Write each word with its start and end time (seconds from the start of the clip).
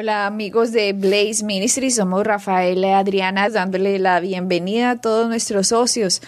Hola 0.00 0.26
amigos 0.26 0.70
de 0.70 0.92
Blaze 0.92 1.44
Ministry, 1.44 1.90
somos 1.90 2.22
Rafael 2.22 2.84
y 2.84 2.90
Adriana 2.92 3.48
dándole 3.48 3.98
la 3.98 4.20
bienvenida 4.20 4.90
a 4.90 5.00
todos 5.00 5.26
nuestros 5.26 5.66
socios 5.66 6.22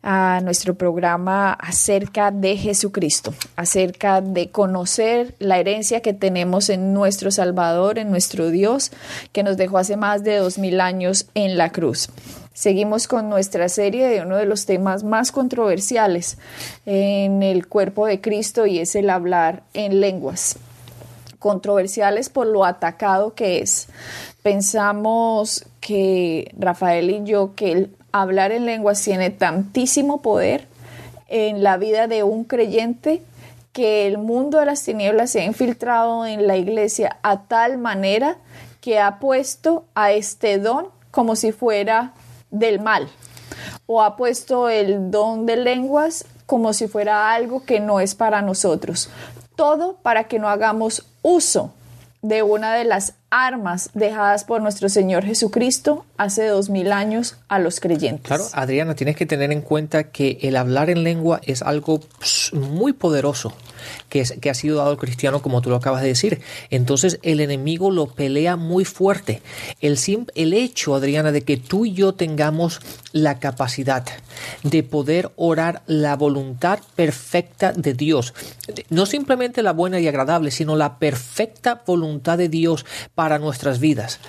a 0.00 0.40
nuestro 0.44 0.76
programa 0.76 1.52
acerca 1.54 2.30
de 2.30 2.56
Jesucristo, 2.56 3.34
acerca 3.56 4.20
de 4.20 4.50
conocer 4.50 5.34
la 5.40 5.58
herencia 5.58 6.02
que 6.02 6.14
tenemos 6.14 6.70
en 6.70 6.94
nuestro 6.94 7.32
Salvador, 7.32 7.98
en 7.98 8.12
nuestro 8.12 8.50
Dios, 8.50 8.92
que 9.32 9.42
nos 9.42 9.56
dejó 9.56 9.78
hace 9.78 9.96
más 9.96 10.22
de 10.22 10.36
dos 10.36 10.56
mil 10.56 10.80
años 10.80 11.26
en 11.34 11.58
la 11.58 11.70
cruz. 11.70 12.10
Seguimos 12.54 13.08
con 13.08 13.28
nuestra 13.28 13.68
serie 13.68 14.06
de 14.06 14.22
uno 14.22 14.36
de 14.36 14.46
los 14.46 14.66
temas 14.66 15.02
más 15.02 15.32
controversiales 15.32 16.38
en 16.86 17.42
el 17.42 17.66
cuerpo 17.66 18.06
de 18.06 18.20
Cristo 18.20 18.66
y 18.66 18.78
es 18.78 18.94
el 18.94 19.10
hablar 19.10 19.64
en 19.74 20.00
lenguas 20.00 20.60
controversiales 21.38 22.28
por 22.28 22.46
lo 22.46 22.64
atacado 22.64 23.34
que 23.34 23.58
es. 23.58 23.88
Pensamos 24.42 25.66
que 25.80 26.52
Rafael 26.58 27.10
y 27.10 27.24
yo, 27.24 27.54
que 27.54 27.72
el 27.72 27.96
hablar 28.12 28.52
en 28.52 28.66
lenguas 28.66 29.02
tiene 29.02 29.30
tantísimo 29.30 30.22
poder 30.22 30.66
en 31.28 31.62
la 31.62 31.76
vida 31.76 32.06
de 32.06 32.22
un 32.22 32.44
creyente 32.44 33.22
que 33.72 34.06
el 34.06 34.18
mundo 34.18 34.58
de 34.58 34.66
las 34.66 34.82
tinieblas 34.82 35.30
se 35.30 35.40
ha 35.40 35.44
infiltrado 35.44 36.24
en 36.24 36.46
la 36.46 36.56
iglesia 36.56 37.18
a 37.22 37.42
tal 37.42 37.78
manera 37.78 38.38
que 38.80 39.00
ha 39.00 39.18
puesto 39.18 39.84
a 39.94 40.12
este 40.12 40.58
don 40.58 40.88
como 41.10 41.36
si 41.36 41.52
fuera 41.52 42.12
del 42.50 42.80
mal 42.80 43.08
o 43.86 44.02
ha 44.02 44.16
puesto 44.16 44.68
el 44.68 45.10
don 45.10 45.46
de 45.46 45.56
lenguas 45.56 46.24
como 46.46 46.72
si 46.72 46.88
fuera 46.88 47.32
algo 47.32 47.64
que 47.64 47.80
no 47.80 48.00
es 48.00 48.14
para 48.14 48.40
nosotros. 48.42 49.10
Todo 49.56 49.96
para 50.02 50.24
que 50.24 50.38
no 50.38 50.48
hagamos 50.48 51.04
uso 51.26 51.72
de 52.22 52.44
una 52.44 52.74
de 52.74 52.84
las 52.84 53.14
armas 53.30 53.90
dejadas 53.94 54.44
por 54.44 54.62
nuestro 54.62 54.88
Señor 54.88 55.24
Jesucristo 55.24 56.04
hace 56.16 56.46
dos 56.46 56.70
mil 56.70 56.92
años 56.92 57.36
a 57.48 57.58
los 57.58 57.80
creyentes. 57.80 58.26
Claro, 58.26 58.44
Adriana, 58.52 58.94
tienes 58.94 59.16
que 59.16 59.26
tener 59.26 59.52
en 59.52 59.62
cuenta 59.62 60.04
que 60.04 60.38
el 60.42 60.56
hablar 60.56 60.90
en 60.90 61.02
lengua 61.02 61.40
es 61.44 61.62
algo 61.62 62.00
muy 62.52 62.92
poderoso 62.92 63.52
que, 64.08 64.20
es, 64.20 64.32
que 64.40 64.50
ha 64.50 64.54
sido 64.54 64.78
dado 64.78 64.90
al 64.90 64.96
cristiano, 64.96 65.42
como 65.42 65.60
tú 65.60 65.70
lo 65.70 65.76
acabas 65.76 66.02
de 66.02 66.08
decir. 66.08 66.40
Entonces 66.70 67.18
el 67.22 67.40
enemigo 67.40 67.90
lo 67.90 68.06
pelea 68.06 68.56
muy 68.56 68.84
fuerte. 68.84 69.42
El, 69.80 69.98
el 70.34 70.54
hecho, 70.54 70.94
Adriana, 70.94 71.32
de 71.32 71.42
que 71.42 71.56
tú 71.56 71.86
y 71.86 71.92
yo 71.92 72.14
tengamos 72.14 72.80
la 73.12 73.38
capacidad 73.38 74.04
de 74.62 74.82
poder 74.82 75.32
orar 75.36 75.82
la 75.86 76.16
voluntad 76.16 76.80
perfecta 76.94 77.72
de 77.72 77.94
Dios, 77.94 78.34
no 78.90 79.06
simplemente 79.06 79.62
la 79.62 79.72
buena 79.72 79.98
y 80.00 80.08
agradable, 80.08 80.50
sino 80.50 80.76
la 80.76 80.98
perfecta 80.98 81.82
voluntad 81.86 82.38
de 82.38 82.48
Dios 82.48 82.84
nuestras 83.38 83.80
vidas, 83.80 84.20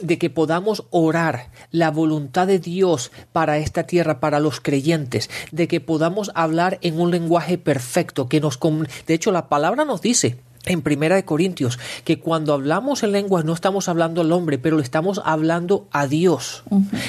de 0.00 0.18
que 0.18 0.30
podamos 0.30 0.84
orar 0.90 1.50
la 1.70 1.90
voluntad 1.90 2.46
de 2.46 2.58
Dios 2.58 3.12
para 3.32 3.58
esta 3.58 3.84
tierra, 3.84 4.20
para 4.20 4.40
los 4.40 4.60
creyentes, 4.60 5.30
de 5.52 5.68
que 5.68 5.80
podamos 5.80 6.30
hablar 6.34 6.78
en 6.82 7.00
un 7.00 7.10
lenguaje 7.10 7.58
perfecto, 7.58 8.28
que 8.28 8.40
nos... 8.40 8.58
De 9.06 9.14
hecho, 9.14 9.32
la 9.32 9.48
palabra 9.48 9.84
nos 9.84 10.00
dice 10.00 10.38
en 10.66 10.82
Primera 10.82 11.16
de 11.16 11.24
Corintios 11.24 11.78
que 12.04 12.20
cuando 12.20 12.52
hablamos 12.52 13.02
en 13.02 13.12
lenguas 13.12 13.44
no 13.44 13.54
estamos 13.54 13.88
hablando 13.88 14.20
al 14.20 14.32
hombre, 14.32 14.58
pero 14.58 14.76
le 14.76 14.82
estamos 14.82 15.20
hablando 15.24 15.88
a 15.90 16.06
Dios 16.06 16.64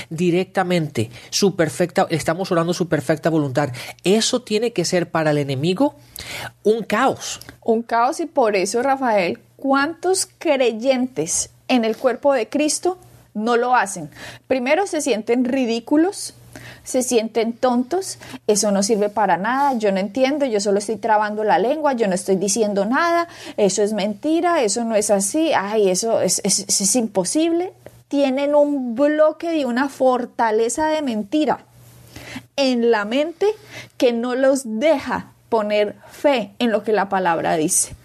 directamente, 0.09 1.09
su 1.29 1.55
perfecta, 1.55 2.07
estamos 2.09 2.51
orando 2.51 2.73
su 2.73 2.87
perfecta 2.87 3.29
voluntad. 3.29 3.71
Eso 4.03 4.41
tiene 4.41 4.71
que 4.73 4.85
ser 4.85 5.11
para 5.11 5.31
el 5.31 5.37
enemigo 5.37 5.95
un 6.63 6.83
caos. 6.83 7.39
Un 7.63 7.83
caos 7.83 8.19
y 8.19 8.25
por 8.25 8.55
eso, 8.55 8.81
Rafael, 8.81 9.39
¿cuántos 9.61 10.27
creyentes 10.39 11.51
en 11.67 11.85
el 11.85 11.95
cuerpo 11.95 12.33
de 12.33 12.49
Cristo 12.49 12.97
no 13.35 13.57
lo 13.57 13.75
hacen? 13.75 14.09
Primero 14.47 14.87
se 14.87 15.01
sienten 15.01 15.45
ridículos, 15.45 16.33
se 16.83 17.03
sienten 17.03 17.53
tontos, 17.53 18.17
eso 18.47 18.71
no 18.71 18.81
sirve 18.81 19.09
para 19.09 19.37
nada, 19.37 19.77
yo 19.77 19.91
no 19.91 19.99
entiendo, 19.99 20.45
yo 20.47 20.59
solo 20.59 20.79
estoy 20.79 20.95
trabando 20.95 21.43
la 21.43 21.59
lengua, 21.59 21.93
yo 21.93 22.07
no 22.07 22.15
estoy 22.15 22.37
diciendo 22.37 22.85
nada, 22.85 23.27
eso 23.55 23.83
es 23.83 23.93
mentira, 23.93 24.63
eso 24.63 24.83
no 24.83 24.95
es 24.95 25.11
así, 25.11 25.53
ay, 25.53 25.89
eso 25.91 26.21
es, 26.21 26.41
imposible. 26.95 27.71
Tienen 28.07 28.55
un 28.55 28.95
bloque 28.95 29.51
de 29.51 29.65
una 29.65 29.89
fortaleza 29.89 30.87
de 30.87 31.03
mentira 31.03 31.59
en 32.55 32.89
la 32.89 33.05
mente 33.05 33.45
que 33.97 34.11
no 34.11 34.33
los 34.33 34.63
deja 34.65 35.27
poner 35.49 35.95
fe 36.09 36.51
en 36.57 36.71
lo 36.71 36.83
que 36.83 36.93
la 36.93 37.09
palabra 37.09 37.55
dice. 37.57 37.95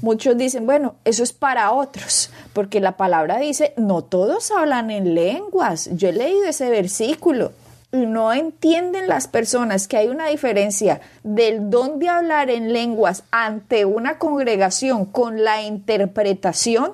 Muchos 0.00 0.36
dicen, 0.36 0.66
bueno, 0.66 0.94
eso 1.04 1.22
es 1.22 1.32
para 1.32 1.72
otros, 1.72 2.30
porque 2.52 2.80
la 2.80 2.96
palabra 2.96 3.38
dice, 3.38 3.74
no 3.76 4.02
todos 4.02 4.50
hablan 4.50 4.90
en 4.90 5.14
lenguas. 5.14 5.90
Yo 5.92 6.08
he 6.08 6.12
leído 6.12 6.44
ese 6.46 6.70
versículo 6.70 7.52
no 7.92 8.32
entienden 8.32 9.06
las 9.06 9.28
personas 9.28 9.86
que 9.86 9.98
hay 9.98 10.08
una 10.08 10.28
diferencia 10.28 11.02
del 11.22 11.68
don 11.68 11.98
de 11.98 12.08
hablar 12.08 12.48
en 12.48 12.72
lenguas 12.72 13.22
ante 13.30 13.84
una 13.84 14.18
congregación 14.18 15.04
con 15.04 15.44
la 15.44 15.62
interpretación 15.62 16.92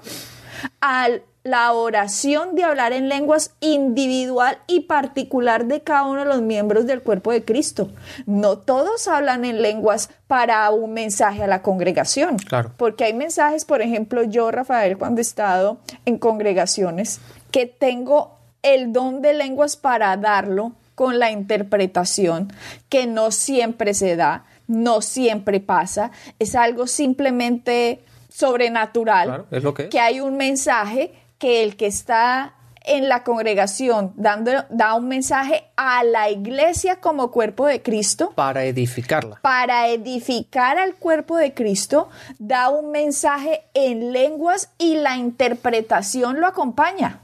a 0.80 1.08
la 1.44 1.72
oración 1.72 2.54
de 2.54 2.64
hablar 2.64 2.92
en 2.92 3.08
lenguas 3.08 3.54
individual 3.60 4.58
y 4.66 4.80
particular 4.80 5.66
de 5.66 5.80
cada 5.80 6.04
uno 6.04 6.20
de 6.20 6.26
los 6.26 6.42
miembros 6.42 6.86
del 6.86 7.02
cuerpo 7.02 7.32
de 7.32 7.44
Cristo. 7.44 7.90
No 8.26 8.58
todos 8.58 9.08
hablan 9.08 9.44
en 9.44 9.62
lenguas 9.62 10.10
para 10.26 10.68
un 10.70 10.92
mensaje 10.92 11.42
a 11.44 11.46
la 11.46 11.62
congregación. 11.62 12.36
Claro. 12.38 12.72
Porque 12.76 13.04
hay 13.04 13.14
mensajes, 13.14 13.64
por 13.64 13.82
ejemplo, 13.82 14.22
yo, 14.24 14.50
Rafael, 14.50 14.98
cuando 14.98 15.20
he 15.20 15.22
estado 15.22 15.78
en 16.04 16.18
congregaciones, 16.18 17.20
que 17.50 17.66
tengo 17.66 18.38
el 18.62 18.92
don 18.92 19.22
de 19.22 19.34
lenguas 19.34 19.76
para 19.76 20.16
darlo 20.16 20.72
con 20.94 21.18
la 21.18 21.30
interpretación 21.30 22.52
que 22.88 23.06
no 23.06 23.30
siempre 23.30 23.94
se 23.94 24.16
da, 24.16 24.44
no 24.66 25.00
siempre 25.00 25.60
pasa, 25.60 26.10
es 26.38 26.56
algo 26.56 26.86
simplemente 26.86 28.00
sobrenatural, 28.28 29.46
es 29.50 29.62
lo 29.62 29.74
que, 29.74 29.88
que 29.88 30.00
hay 30.00 30.20
un 30.20 30.36
mensaje 30.36 31.12
que 31.38 31.62
el 31.62 31.76
que 31.76 31.86
está 31.86 32.54
en 32.84 33.08
la 33.08 33.22
congregación 33.22 34.12
dando, 34.16 34.50
da 34.70 34.94
un 34.94 35.08
mensaje 35.08 35.64
a 35.76 36.02
la 36.04 36.30
iglesia 36.30 36.96
como 36.96 37.30
cuerpo 37.30 37.66
de 37.66 37.82
Cristo. 37.82 38.32
Para 38.34 38.64
edificarla. 38.64 39.38
Para 39.42 39.88
edificar 39.88 40.78
al 40.78 40.94
cuerpo 40.94 41.36
de 41.36 41.52
Cristo, 41.52 42.08
da 42.38 42.70
un 42.70 42.90
mensaje 42.90 43.62
en 43.74 44.12
lenguas 44.12 44.70
y 44.78 44.96
la 44.96 45.16
interpretación 45.16 46.40
lo 46.40 46.46
acompaña. 46.46 47.20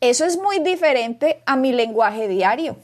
Eso 0.00 0.24
es 0.24 0.38
muy 0.38 0.58
diferente 0.58 1.42
a 1.46 1.56
mi 1.56 1.72
lenguaje 1.72 2.26
diario. 2.28 2.76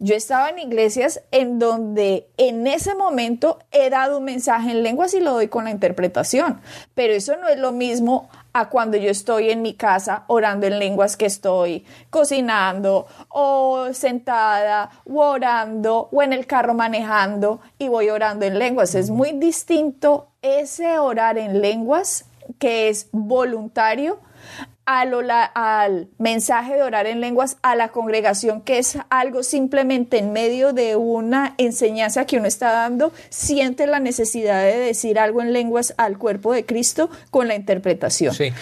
Yo 0.00 0.16
estaba 0.16 0.50
en 0.50 0.58
iglesias 0.58 1.22
en 1.30 1.58
donde 1.58 2.26
en 2.36 2.66
ese 2.66 2.94
momento 2.94 3.58
he 3.70 3.90
dado 3.90 4.18
un 4.18 4.24
mensaje 4.24 4.72
en 4.72 4.82
lenguas 4.82 5.14
y 5.14 5.20
lo 5.20 5.32
doy 5.32 5.48
con 5.48 5.64
la 5.64 5.70
interpretación, 5.70 6.60
pero 6.94 7.14
eso 7.14 7.36
no 7.36 7.48
es 7.48 7.58
lo 7.58 7.72
mismo 7.72 8.28
a 8.54 8.68
cuando 8.68 8.96
yo 8.96 9.10
estoy 9.10 9.50
en 9.50 9.62
mi 9.62 9.74
casa 9.74 10.24
orando 10.28 10.66
en 10.66 10.78
lenguas 10.78 11.16
que 11.16 11.26
estoy 11.26 11.84
cocinando 12.08 13.06
o 13.28 13.88
sentada 13.92 14.90
o 15.04 15.18
orando 15.18 16.08
o 16.12 16.22
en 16.22 16.32
el 16.32 16.46
carro 16.46 16.72
manejando 16.72 17.60
y 17.78 17.88
voy 17.88 18.10
orando 18.10 18.46
en 18.46 18.58
lenguas. 18.58 18.94
Es 18.94 19.10
muy 19.10 19.32
distinto 19.32 20.28
ese 20.40 20.98
orar 21.00 21.36
en 21.36 21.60
lenguas 21.60 22.26
que 22.58 22.88
es 22.88 23.08
voluntario 23.10 24.20
al, 24.86 26.08
mensaje 26.18 26.74
de 26.74 26.82
orar 26.82 27.06
en 27.06 27.20
lenguas 27.20 27.56
a 27.62 27.74
la 27.74 27.88
congregación, 27.88 28.60
que 28.60 28.78
es 28.78 28.98
algo 29.10 29.42
simplemente 29.42 30.18
en 30.18 30.32
medio 30.32 30.72
de 30.72 30.96
una 30.96 31.54
enseñanza 31.58 32.26
que 32.26 32.38
uno 32.38 32.46
está 32.46 32.72
dando, 32.72 33.12
siente 33.30 33.86
la 33.86 34.00
necesidad 34.00 34.62
de 34.62 34.78
decir 34.78 35.18
algo 35.18 35.42
en 35.42 35.52
lenguas 35.52 35.94
al 35.96 36.18
cuerpo 36.18 36.52
de 36.52 36.64
Cristo 36.64 37.10
con 37.30 37.48
la 37.48 37.54
interpretación. 37.54 38.34
Sí. 38.34 38.52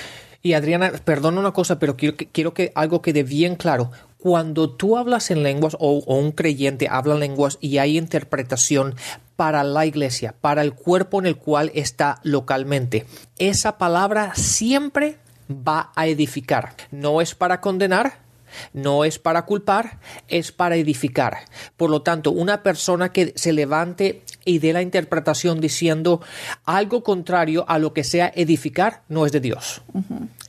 Y 0.45 0.55
Adriana, 0.55 0.93
perdona 1.05 1.39
una 1.39 1.53
cosa, 1.53 1.79
pero 1.79 1.97
quiero 1.97 2.17
que, 2.17 2.27
quiero 2.27 2.53
que 2.53 2.73
algo 2.75 3.01
quede 3.01 3.23
bien 3.23 3.55
claro. 3.55 3.93
Cuando 4.19 4.71
tú 4.71 4.97
hablas 4.97 5.31
en 5.31 5.45
lenguas 5.45 5.77
o, 5.79 6.03
un 6.05 6.33
creyente 6.33 6.89
habla 6.91 7.15
en 7.15 7.21
lenguas 7.21 7.59
y 7.61 7.79
hay 7.79 7.97
interpretación 7.97 8.97
para 9.37 9.63
la 9.63 9.87
iglesia, 9.87 10.35
para 10.41 10.63
el 10.63 10.75
cuerpo 10.75 11.21
en 11.21 11.27
el 11.27 11.37
cual 11.37 11.71
está 11.75 12.21
localmente, 12.25 13.07
esa 13.39 13.79
palabra 13.79 14.33
siempre 14.35 15.17
va 15.49 15.91
a 15.95 16.07
edificar. 16.07 16.75
No 16.91 17.21
es 17.21 17.35
para 17.35 17.61
condenar, 17.61 18.19
no 18.73 19.05
es 19.05 19.19
para 19.19 19.47
culpar, 19.47 19.99
es 20.29 20.53
para 20.53 20.77
edificar. 20.77 21.39
Por 21.77 21.91
lo 21.91 22.03
tanto, 22.03 22.31
una 22.31 22.63
persona 22.63 23.13
que 23.13 23.33
se 23.37 23.53
levante 23.53 24.23
y 24.45 24.59
dé 24.59 24.73
la 24.73 24.83
interpretación 24.83 25.61
diciendo 25.61 26.21
algo 26.65 27.03
contrario 27.03 27.65
a 27.69 27.79
lo 27.79 27.93
que 27.93 28.05
sea 28.05 28.33
edificar, 28.35 29.03
no 29.09 29.27
es 29.27 29.33
de 29.33 29.41
Dios. 29.41 29.83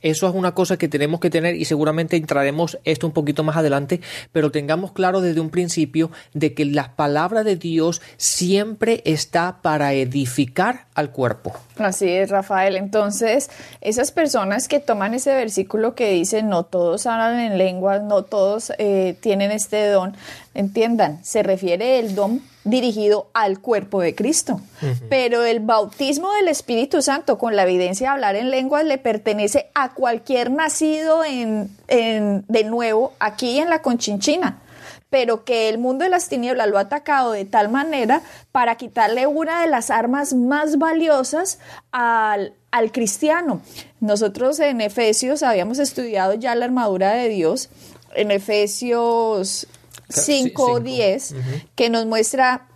Eso 0.02 0.28
es 0.28 0.34
una 0.34 0.54
cosa 0.54 0.76
que 0.76 0.88
tenemos 0.88 1.20
que 1.20 1.30
tener 1.30 1.54
y 1.54 1.64
seguramente 1.64 2.16
entraremos 2.16 2.78
esto 2.84 3.06
un 3.06 3.12
poquito 3.12 3.42
más 3.42 3.56
adelante, 3.56 4.00
pero 4.32 4.50
tengamos 4.50 4.92
claro 4.92 5.20
desde 5.20 5.40
un 5.40 5.50
principio 5.50 6.10
de 6.34 6.54
que 6.54 6.64
la 6.64 6.94
palabra 6.96 7.44
de 7.44 7.56
Dios 7.56 8.02
siempre 8.16 9.02
está 9.04 9.62
para 9.62 9.94
edificar 9.94 10.86
al 10.94 11.10
cuerpo. 11.10 11.54
Así 11.78 12.08
es, 12.08 12.30
Rafael. 12.30 12.76
Entonces, 12.76 13.50
esas 13.80 14.12
personas 14.12 14.68
que 14.68 14.80
toman 14.80 15.14
ese 15.14 15.34
versículo 15.34 15.94
que 15.94 16.10
dice, 16.10 16.42
no 16.42 16.64
todos 16.64 17.06
hablan 17.06 17.40
en 17.40 17.58
lenguas, 17.94 18.02
no 18.02 18.22
todos 18.24 18.72
eh, 18.78 19.16
tienen 19.20 19.50
este 19.50 19.86
don, 19.88 20.16
entiendan, 20.54 21.24
se 21.24 21.42
refiere 21.42 21.98
el 21.98 22.14
don 22.14 22.42
dirigido 22.64 23.28
al 23.34 23.60
cuerpo 23.60 24.00
de 24.00 24.14
Cristo. 24.14 24.60
Pero 25.10 25.44
el 25.44 25.60
bautismo 25.60 26.32
del 26.32 26.48
Espíritu 26.48 27.02
Santo 27.02 27.38
con 27.38 27.56
la 27.56 27.64
evidencia 27.64 28.08
de 28.08 28.12
hablar 28.14 28.36
en 28.36 28.50
lenguas 28.50 28.84
le 28.84 28.98
pertenece 28.98 29.70
a 29.74 29.92
cualquier 29.92 30.50
nacido 30.50 31.24
en, 31.24 31.70
de 31.86 32.64
nuevo 32.64 33.12
aquí 33.18 33.58
en 33.58 33.68
la 33.68 33.82
Conchinchina 33.82 34.62
pero 35.14 35.44
que 35.44 35.68
el 35.68 35.78
mundo 35.78 36.02
de 36.02 36.10
las 36.10 36.28
tinieblas 36.28 36.66
lo 36.66 36.76
ha 36.76 36.80
atacado 36.80 37.30
de 37.30 37.44
tal 37.44 37.68
manera 37.68 38.20
para 38.50 38.74
quitarle 38.74 39.28
una 39.28 39.60
de 39.60 39.68
las 39.68 39.90
armas 39.90 40.34
más 40.34 40.76
valiosas 40.76 41.60
al, 41.92 42.54
al 42.72 42.90
cristiano. 42.90 43.62
Nosotros 44.00 44.58
en 44.58 44.80
Efesios 44.80 45.44
habíamos 45.44 45.78
estudiado 45.78 46.34
ya 46.34 46.56
la 46.56 46.64
armadura 46.64 47.12
de 47.12 47.28
Dios, 47.28 47.70
en 48.16 48.32
Efesios 48.32 49.68
5.10, 50.08 51.36
que 51.76 51.90
nos 51.90 52.06
muestra 52.06 52.66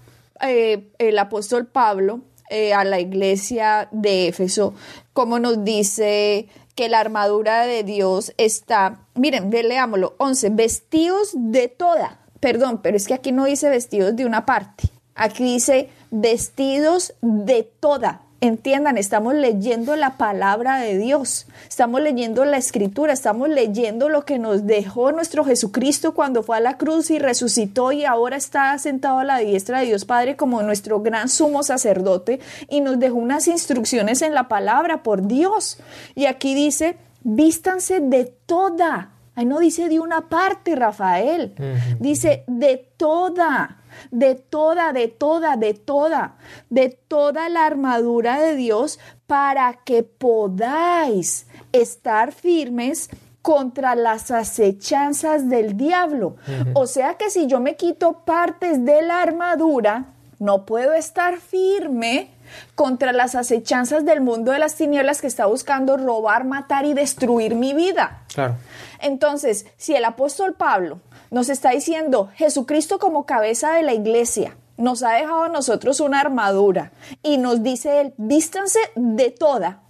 eh, 0.40 0.92
el 0.98 1.18
apóstol 1.18 1.66
Pablo 1.66 2.20
eh, 2.50 2.72
a 2.72 2.84
la 2.84 3.00
iglesia 3.00 3.88
de 3.90 4.28
Éfeso, 4.28 4.74
como 5.12 5.40
nos 5.40 5.64
dice 5.64 6.46
que 6.78 6.88
la 6.88 7.00
armadura 7.00 7.66
de 7.66 7.82
Dios 7.82 8.32
está, 8.36 9.00
miren, 9.16 9.50
leámoslo, 9.50 10.14
11, 10.18 10.50
vestidos 10.50 11.30
de 11.34 11.66
toda, 11.66 12.20
perdón, 12.40 12.80
pero 12.82 12.96
es 12.96 13.06
que 13.06 13.14
aquí 13.14 13.32
no 13.32 13.44
dice 13.44 13.68
vestidos 13.68 14.16
de 14.16 14.26
una 14.26 14.46
parte, 14.46 14.84
aquí 15.14 15.44
dice 15.44 15.90
vestidos 16.10 17.14
de 17.20 17.70
toda, 17.80 18.22
Entiendan, 18.40 18.98
estamos 18.98 19.34
leyendo 19.34 19.96
la 19.96 20.16
palabra 20.16 20.78
de 20.78 20.96
Dios, 20.96 21.48
estamos 21.68 22.00
leyendo 22.00 22.44
la 22.44 22.56
escritura, 22.56 23.12
estamos 23.12 23.48
leyendo 23.48 24.08
lo 24.08 24.24
que 24.24 24.38
nos 24.38 24.64
dejó 24.64 25.10
nuestro 25.10 25.44
Jesucristo 25.44 26.14
cuando 26.14 26.44
fue 26.44 26.56
a 26.56 26.60
la 26.60 26.76
cruz 26.76 27.10
y 27.10 27.18
resucitó 27.18 27.90
y 27.90 28.04
ahora 28.04 28.36
está 28.36 28.78
sentado 28.78 29.18
a 29.18 29.24
la 29.24 29.38
diestra 29.38 29.80
de 29.80 29.86
Dios 29.86 30.04
Padre 30.04 30.36
como 30.36 30.62
nuestro 30.62 31.00
gran 31.00 31.28
sumo 31.28 31.64
sacerdote 31.64 32.38
y 32.68 32.80
nos 32.80 33.00
dejó 33.00 33.16
unas 33.16 33.48
instrucciones 33.48 34.22
en 34.22 34.34
la 34.34 34.46
palabra 34.46 35.02
por 35.02 35.26
Dios. 35.26 35.80
Y 36.14 36.26
aquí 36.26 36.54
dice, 36.54 36.96
vístanse 37.24 37.98
de 37.98 38.32
toda. 38.46 39.17
Ahí 39.38 39.46
no 39.46 39.60
dice 39.60 39.88
de 39.88 40.00
una 40.00 40.28
parte, 40.28 40.74
Rafael, 40.74 41.54
dice 42.00 42.42
de 42.48 42.76
toda 42.96 43.76
de 44.10 44.34
toda, 44.34 44.92
de 44.92 45.06
toda, 45.06 45.56
de 45.56 45.74
toda, 45.74 46.34
de 46.70 46.88
toda 46.88 47.48
la 47.48 47.64
armadura 47.64 48.40
de 48.40 48.56
Dios 48.56 48.98
para 49.28 49.74
que 49.84 50.02
podáis 50.02 51.46
estar 51.70 52.32
firmes 52.32 53.10
contra 53.40 53.94
las 53.94 54.32
acechanzas 54.32 55.48
del 55.48 55.76
diablo. 55.76 56.34
O 56.74 56.88
sea 56.88 57.14
que 57.14 57.30
si 57.30 57.46
yo 57.46 57.60
me 57.60 57.76
quito 57.76 58.24
partes 58.24 58.84
de 58.84 59.02
la 59.02 59.22
armadura, 59.22 60.14
no 60.38 60.64
puedo 60.64 60.92
estar 60.94 61.38
firme 61.38 62.30
contra 62.74 63.12
las 63.12 63.34
acechanzas 63.34 64.04
del 64.04 64.20
mundo 64.20 64.52
de 64.52 64.58
las 64.58 64.74
tinieblas 64.74 65.20
que 65.20 65.26
está 65.26 65.46
buscando 65.46 65.96
robar, 65.96 66.44
matar 66.44 66.84
y 66.86 66.94
destruir 66.94 67.54
mi 67.54 67.74
vida. 67.74 68.22
Claro. 68.32 68.56
Entonces, 69.00 69.66
si 69.76 69.94
el 69.94 70.04
apóstol 70.04 70.54
Pablo 70.54 71.00
nos 71.30 71.48
está 71.48 71.70
diciendo 71.70 72.30
Jesucristo 72.34 72.98
como 72.98 73.26
cabeza 73.26 73.72
de 73.72 73.82
la 73.82 73.94
iglesia. 73.94 74.56
Nos 74.76 75.02
ha 75.02 75.12
dejado 75.12 75.44
a 75.44 75.48
nosotros 75.48 76.00
una 76.00 76.20
armadura 76.20 76.92
y 77.22 77.36
nos 77.38 77.62
dice 77.62 78.00
él, 78.00 78.14
vístanse 78.16 78.78
de 78.94 79.30
toda. 79.30 79.82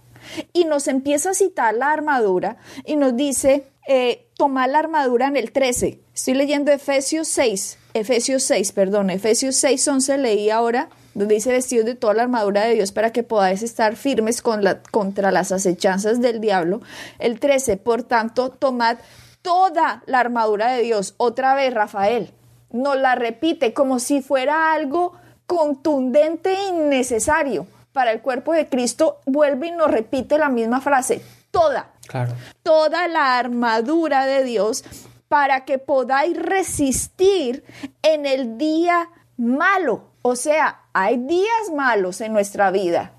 Y 0.51 0.65
nos 0.65 0.87
empieza 0.87 1.29
a 1.29 1.33
citar 1.33 1.75
la 1.75 1.91
armadura 1.91 2.57
y 2.85 2.97
nos 2.97 3.15
dice, 3.15 3.65
eh, 3.91 4.27
tomar 4.37 4.69
la 4.69 4.77
armadura 4.77 5.25
en 5.25 5.35
el 5.35 5.51
13. 5.51 5.99
Estoy 6.13 6.35
leyendo 6.35 6.71
Efesios 6.71 7.27
6, 7.27 7.79
Efesios 7.95 8.43
6, 8.43 8.71
perdón, 8.71 9.09
Efesios 9.09 9.55
6, 9.55 9.87
11 9.87 10.17
leí 10.19 10.51
ahora, 10.51 10.89
donde 11.15 11.33
dice 11.33 11.51
vestidos 11.51 11.87
de 11.87 11.95
toda 11.95 12.13
la 12.13 12.21
armadura 12.21 12.65
de 12.65 12.75
Dios 12.75 12.91
para 12.91 13.11
que 13.11 13.23
podáis 13.23 13.63
estar 13.63 13.95
firmes 13.95 14.43
con 14.43 14.63
la, 14.63 14.83
contra 14.83 15.31
las 15.31 15.51
acechanzas 15.51 16.21
del 16.21 16.39
diablo. 16.39 16.81
El 17.17 17.39
13, 17.39 17.77
por 17.77 18.03
tanto, 18.03 18.51
tomad 18.51 18.99
toda 19.41 20.03
la 20.05 20.19
armadura 20.19 20.71
de 20.71 20.83
Dios. 20.83 21.15
Otra 21.17 21.55
vez, 21.55 21.73
Rafael, 21.73 22.31
nos 22.71 22.95
la 22.95 23.15
repite 23.15 23.73
como 23.73 23.97
si 23.97 24.21
fuera 24.21 24.71
algo 24.71 25.13
contundente 25.47 26.53
e 26.53 26.67
innecesario. 26.67 27.65
Para 27.91 28.11
el 28.11 28.21
cuerpo 28.21 28.53
de 28.53 28.69
Cristo 28.69 29.17
vuelve 29.25 29.69
y 29.69 29.71
nos 29.71 29.89
repite 29.89 30.37
la 30.37 30.49
misma 30.49 30.79
frase, 30.79 31.23
toda, 31.51 31.91
claro. 32.07 32.33
toda 32.63 33.07
la 33.07 33.37
armadura 33.37 34.25
de 34.25 34.43
Dios 34.43 34.83
para 35.27 35.65
que 35.65 35.77
podáis 35.77 36.37
resistir 36.37 37.63
en 38.01 38.25
el 38.25 38.57
día 38.57 39.09
malo. 39.37 40.05
O 40.21 40.35
sea, 40.35 40.81
hay 40.93 41.17
días 41.17 41.71
malos 41.73 42.19
en 42.21 42.33
nuestra 42.33 42.71
vida, 42.71 43.13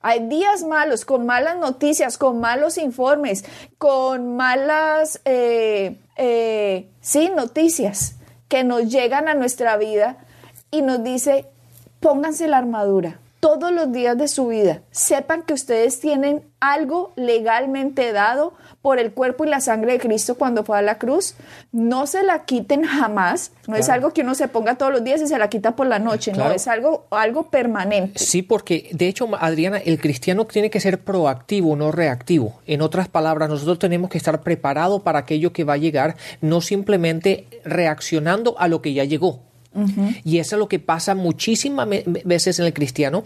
hay 0.00 0.28
días 0.28 0.62
malos, 0.62 1.04
con 1.04 1.26
malas 1.26 1.56
noticias, 1.56 2.18
con 2.18 2.38
malos 2.38 2.78
informes, 2.78 3.44
con 3.78 4.36
malas, 4.36 5.20
eh, 5.24 5.98
eh, 6.16 6.90
sí, 7.00 7.30
noticias 7.34 8.16
que 8.48 8.62
nos 8.62 8.88
llegan 8.88 9.28
a 9.28 9.34
nuestra 9.34 9.76
vida 9.78 10.18
y 10.70 10.82
nos 10.82 11.02
dice, 11.02 11.46
pónganse 12.00 12.46
la 12.46 12.58
armadura 12.58 13.18
todos 13.44 13.72
los 13.72 13.92
días 13.92 14.16
de 14.16 14.26
su 14.26 14.46
vida. 14.46 14.80
Sepan 14.90 15.42
que 15.42 15.52
ustedes 15.52 16.00
tienen 16.00 16.44
algo 16.60 17.12
legalmente 17.14 18.10
dado 18.10 18.54
por 18.80 18.98
el 18.98 19.12
cuerpo 19.12 19.44
y 19.44 19.48
la 19.50 19.60
sangre 19.60 19.92
de 19.92 19.98
Cristo 19.98 20.36
cuando 20.36 20.64
fue 20.64 20.78
a 20.78 20.80
la 20.82 20.96
cruz. 20.96 21.34
No 21.70 22.06
se 22.06 22.22
la 22.22 22.46
quiten 22.46 22.84
jamás. 22.84 23.52
No 23.68 23.76
es 23.76 23.90
algo 23.90 24.14
que 24.14 24.22
uno 24.22 24.34
se 24.34 24.48
ponga 24.48 24.76
todos 24.76 24.92
los 24.92 25.04
días 25.04 25.20
y 25.20 25.26
se 25.26 25.36
la 25.38 25.50
quita 25.50 25.76
por 25.76 25.86
la 25.86 25.98
noche. 25.98 26.32
No, 26.32 26.50
es 26.52 26.66
algo, 26.68 27.06
algo 27.10 27.50
permanente. 27.50 28.18
Sí, 28.18 28.40
porque 28.40 28.88
de 28.92 29.08
hecho, 29.08 29.28
Adriana, 29.38 29.76
el 29.76 30.00
cristiano 30.00 30.46
tiene 30.46 30.70
que 30.70 30.80
ser 30.80 31.04
proactivo, 31.04 31.76
no 31.76 31.92
reactivo. 31.92 32.62
En 32.66 32.80
otras 32.80 33.08
palabras, 33.08 33.50
nosotros 33.50 33.78
tenemos 33.78 34.08
que 34.08 34.16
estar 34.16 34.40
preparados 34.40 35.02
para 35.02 35.18
aquello 35.18 35.52
que 35.52 35.64
va 35.64 35.74
a 35.74 35.76
llegar, 35.76 36.16
no 36.40 36.62
simplemente 36.62 37.46
reaccionando 37.66 38.58
a 38.58 38.68
lo 38.68 38.80
que 38.80 38.94
ya 38.94 39.04
llegó. 39.04 39.42
Y 40.24 40.38
eso 40.38 40.56
es 40.56 40.58
lo 40.58 40.68
que 40.68 40.78
pasa 40.78 41.14
muchísimas 41.14 41.88
veces 42.24 42.58
en 42.58 42.66
el 42.66 42.72
cristiano, 42.72 43.24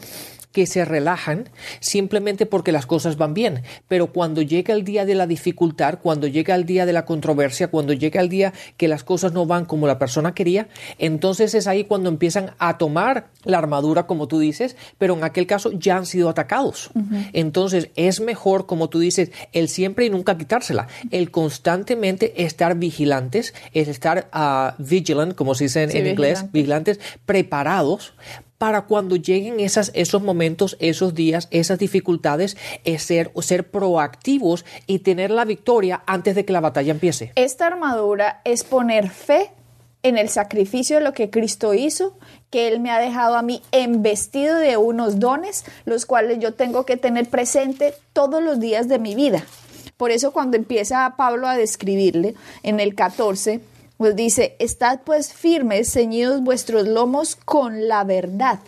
que 0.52 0.66
se 0.66 0.84
relajan 0.84 1.48
simplemente 1.80 2.46
porque 2.46 2.72
las 2.72 2.86
cosas 2.86 3.16
van 3.16 3.34
bien. 3.34 3.62
Pero 3.86 4.12
cuando 4.12 4.42
llega 4.42 4.74
el 4.74 4.84
día 4.84 5.04
de 5.04 5.14
la 5.14 5.26
dificultad, 5.26 5.98
cuando 6.02 6.26
llega 6.26 6.54
el 6.54 6.64
día 6.64 6.86
de 6.86 6.92
la 6.92 7.04
controversia, 7.04 7.68
cuando 7.68 7.92
llega 7.92 8.20
el 8.20 8.28
día 8.28 8.52
que 8.76 8.88
las 8.88 9.04
cosas 9.04 9.32
no 9.32 9.46
van 9.46 9.64
como 9.64 9.86
la 9.86 9.98
persona 9.98 10.34
quería, 10.34 10.68
entonces 10.98 11.54
es 11.54 11.66
ahí 11.66 11.84
cuando 11.84 12.08
empiezan 12.08 12.52
a 12.58 12.78
tomar 12.78 13.28
la 13.44 13.58
armadura, 13.58 14.06
como 14.06 14.28
tú 14.28 14.38
dices, 14.38 14.76
pero 14.98 15.14
en 15.14 15.24
aquel 15.24 15.46
caso 15.46 15.70
ya 15.72 15.96
han 15.96 16.06
sido 16.06 16.28
atacados. 16.28 16.90
Entonces 17.32 17.90
es 17.96 18.20
mejor, 18.20 18.66
como 18.66 18.88
tú 18.88 18.98
dices, 18.98 19.30
el 19.52 19.68
siempre 19.68 20.06
y 20.06 20.10
nunca 20.10 20.36
quitársela, 20.36 20.88
el 21.10 21.30
constantemente 21.30 22.44
estar 22.44 22.76
vigilantes, 22.76 23.54
es 23.72 23.88
estar 23.88 24.28
uh, 24.34 24.82
vigilant, 24.82 25.34
como 25.34 25.54
se 25.54 25.64
dice 25.64 25.82
en, 25.84 26.06
inglés, 26.06 26.50
vigilantes, 26.52 27.00
preparados 27.26 28.14
para 28.58 28.82
cuando 28.82 29.16
lleguen 29.16 29.60
esas, 29.60 29.92
esos 29.94 30.22
momentos, 30.22 30.76
esos 30.80 31.14
días, 31.14 31.48
esas 31.50 31.78
dificultades, 31.78 32.56
es 32.84 33.04
ser, 33.04 33.32
ser 33.40 33.70
proactivos 33.70 34.64
y 34.86 34.98
tener 34.98 35.30
la 35.30 35.44
victoria 35.44 36.02
antes 36.06 36.34
de 36.34 36.44
que 36.44 36.52
la 36.52 36.60
batalla 36.60 36.90
empiece. 36.90 37.32
Esta 37.36 37.68
armadura 37.68 38.42
es 38.44 38.64
poner 38.64 39.08
fe 39.08 39.52
en 40.02 40.18
el 40.18 40.28
sacrificio 40.28 40.98
de 40.98 41.04
lo 41.04 41.12
que 41.12 41.30
Cristo 41.30 41.74
hizo, 41.74 42.18
que 42.50 42.68
Él 42.68 42.80
me 42.80 42.90
ha 42.90 42.98
dejado 42.98 43.36
a 43.36 43.42
mí 43.42 43.62
embestido 43.72 44.56
de 44.56 44.76
unos 44.76 45.18
dones, 45.18 45.64
los 45.84 46.06
cuales 46.06 46.38
yo 46.38 46.54
tengo 46.54 46.84
que 46.84 46.96
tener 46.96 47.28
presente 47.28 47.94
todos 48.12 48.42
los 48.42 48.60
días 48.60 48.88
de 48.88 48.98
mi 48.98 49.14
vida. 49.14 49.44
Por 49.96 50.12
eso 50.12 50.32
cuando 50.32 50.56
empieza 50.56 51.14
Pablo 51.16 51.48
a 51.48 51.56
describirle 51.56 52.34
en 52.62 52.78
el 52.78 52.94
14, 52.94 53.60
pues 53.98 54.16
dice, 54.16 54.56
estad 54.60 55.00
pues 55.04 55.34
firmes, 55.34 55.92
ceñidos 55.92 56.40
vuestros 56.40 56.86
lomos 56.86 57.36
con 57.36 57.88
la 57.88 58.04
verdad 58.04 58.60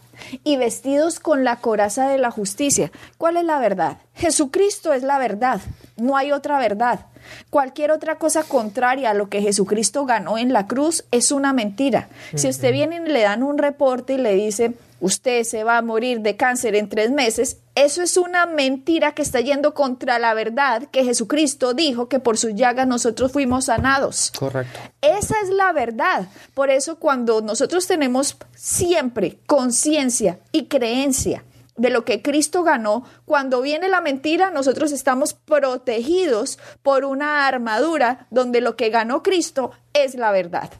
y 0.45 0.57
vestidos 0.57 1.21
con 1.21 1.45
la 1.45 1.57
coraza 1.57 2.09
de 2.09 2.19
la 2.19 2.31
justicia. 2.31 2.91
¿Cuál 3.17 3.39
es 3.39 3.45
la 3.45 3.59
verdad? 3.59 3.99
Jesucristo 4.15 4.93
es 4.93 5.03
la 5.03 5.19
verdad. 5.19 5.61
no 5.97 6.17
hay 6.17 6.33
otra 6.33 6.59
verdad. 6.59 7.07
Cualquier 7.51 7.91
otra 7.91 8.17
cosa 8.17 8.43
contraria 8.43 9.11
a 9.11 9.15
lo 9.15 9.29
que 9.29 9.43
Jesucristo 9.43 10.05
ganó 10.07 10.39
en 10.39 10.53
la 10.53 10.67
cruz 10.67 11.05
es 11.11 11.31
una 11.31 11.53
mentira. 11.53 12.09
Si 12.35 12.49
usted 12.49 12.73
viene 12.73 12.97
y 12.97 13.09
le 13.09 13.23
dan 13.23 13.43
un 13.43 13.59
reporte 13.59 14.15
y 14.15 14.19
le 14.19 14.35
dice, 14.35 14.73
usted 15.01 15.45
se 15.45 15.63
va 15.63 15.79
a 15.79 15.83
morir 15.83 16.21
de 16.21 16.37
cáncer 16.37 16.75
en 16.75 16.89
tres 16.89 17.11
meses, 17.11 17.59
eso 17.75 18.03
es 18.03 18.17
una 18.17 18.47
mentira 18.47 19.13
que 19.13 19.23
está 19.23 19.41
yendo 19.41 19.75
contra 19.75 20.19
la 20.19 20.35
verdad 20.35 20.89
que 20.91 21.05
Jesucristo 21.05 21.73
dijo 21.73 22.09
que 22.09 22.19
por 22.19 22.37
sus 22.37 22.55
llagas 22.55 22.87
nosotros 22.87 23.33
fuimos 23.33 23.67
sanados. 23.67 24.33
Correcto. 24.39 24.79
Esa 25.01 25.35
es 25.43 25.51
la 25.51 25.73
verdad. 25.73 26.29
Por 26.55 26.71
eso 26.71 26.97
cuando 26.97 27.41
nosotros 27.41 27.87
tenemos 27.87 28.37
siempre 28.55 29.39
conciencia 29.47 30.41
y 30.53 30.67
creencia 30.67 31.45
de 31.77 31.91
lo 31.91 32.05
que 32.05 32.21
Cristo 32.21 32.63
ganó, 32.63 33.05
cuando 33.25 33.63
viene 33.63 33.89
la 33.89 34.03
mentira, 34.03 34.51
nosotros 34.51 34.93
estamos 34.93 35.33
protegidos 35.33 36.59
por 36.83 37.05
una 37.05 37.47
armadura 37.47 38.27
donde 38.31 38.61
lo 38.61 38.77
que 38.77 38.91
ganó 38.91 39.23
Cristo 39.23 39.71
es 39.95 40.15
la 40.15 40.31
verdad. 40.31 40.71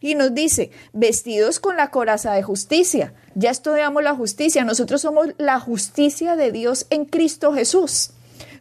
Y 0.00 0.14
nos 0.14 0.34
dice, 0.34 0.70
vestidos 0.92 1.58
con 1.58 1.76
la 1.76 1.90
coraza 1.90 2.32
de 2.32 2.42
justicia. 2.42 3.14
Ya 3.34 3.50
estudiamos 3.50 4.02
la 4.02 4.14
justicia, 4.14 4.64
nosotros 4.64 5.00
somos 5.00 5.28
la 5.38 5.58
justicia 5.58 6.36
de 6.36 6.52
Dios 6.52 6.86
en 6.90 7.04
Cristo 7.04 7.52
Jesús. 7.52 8.12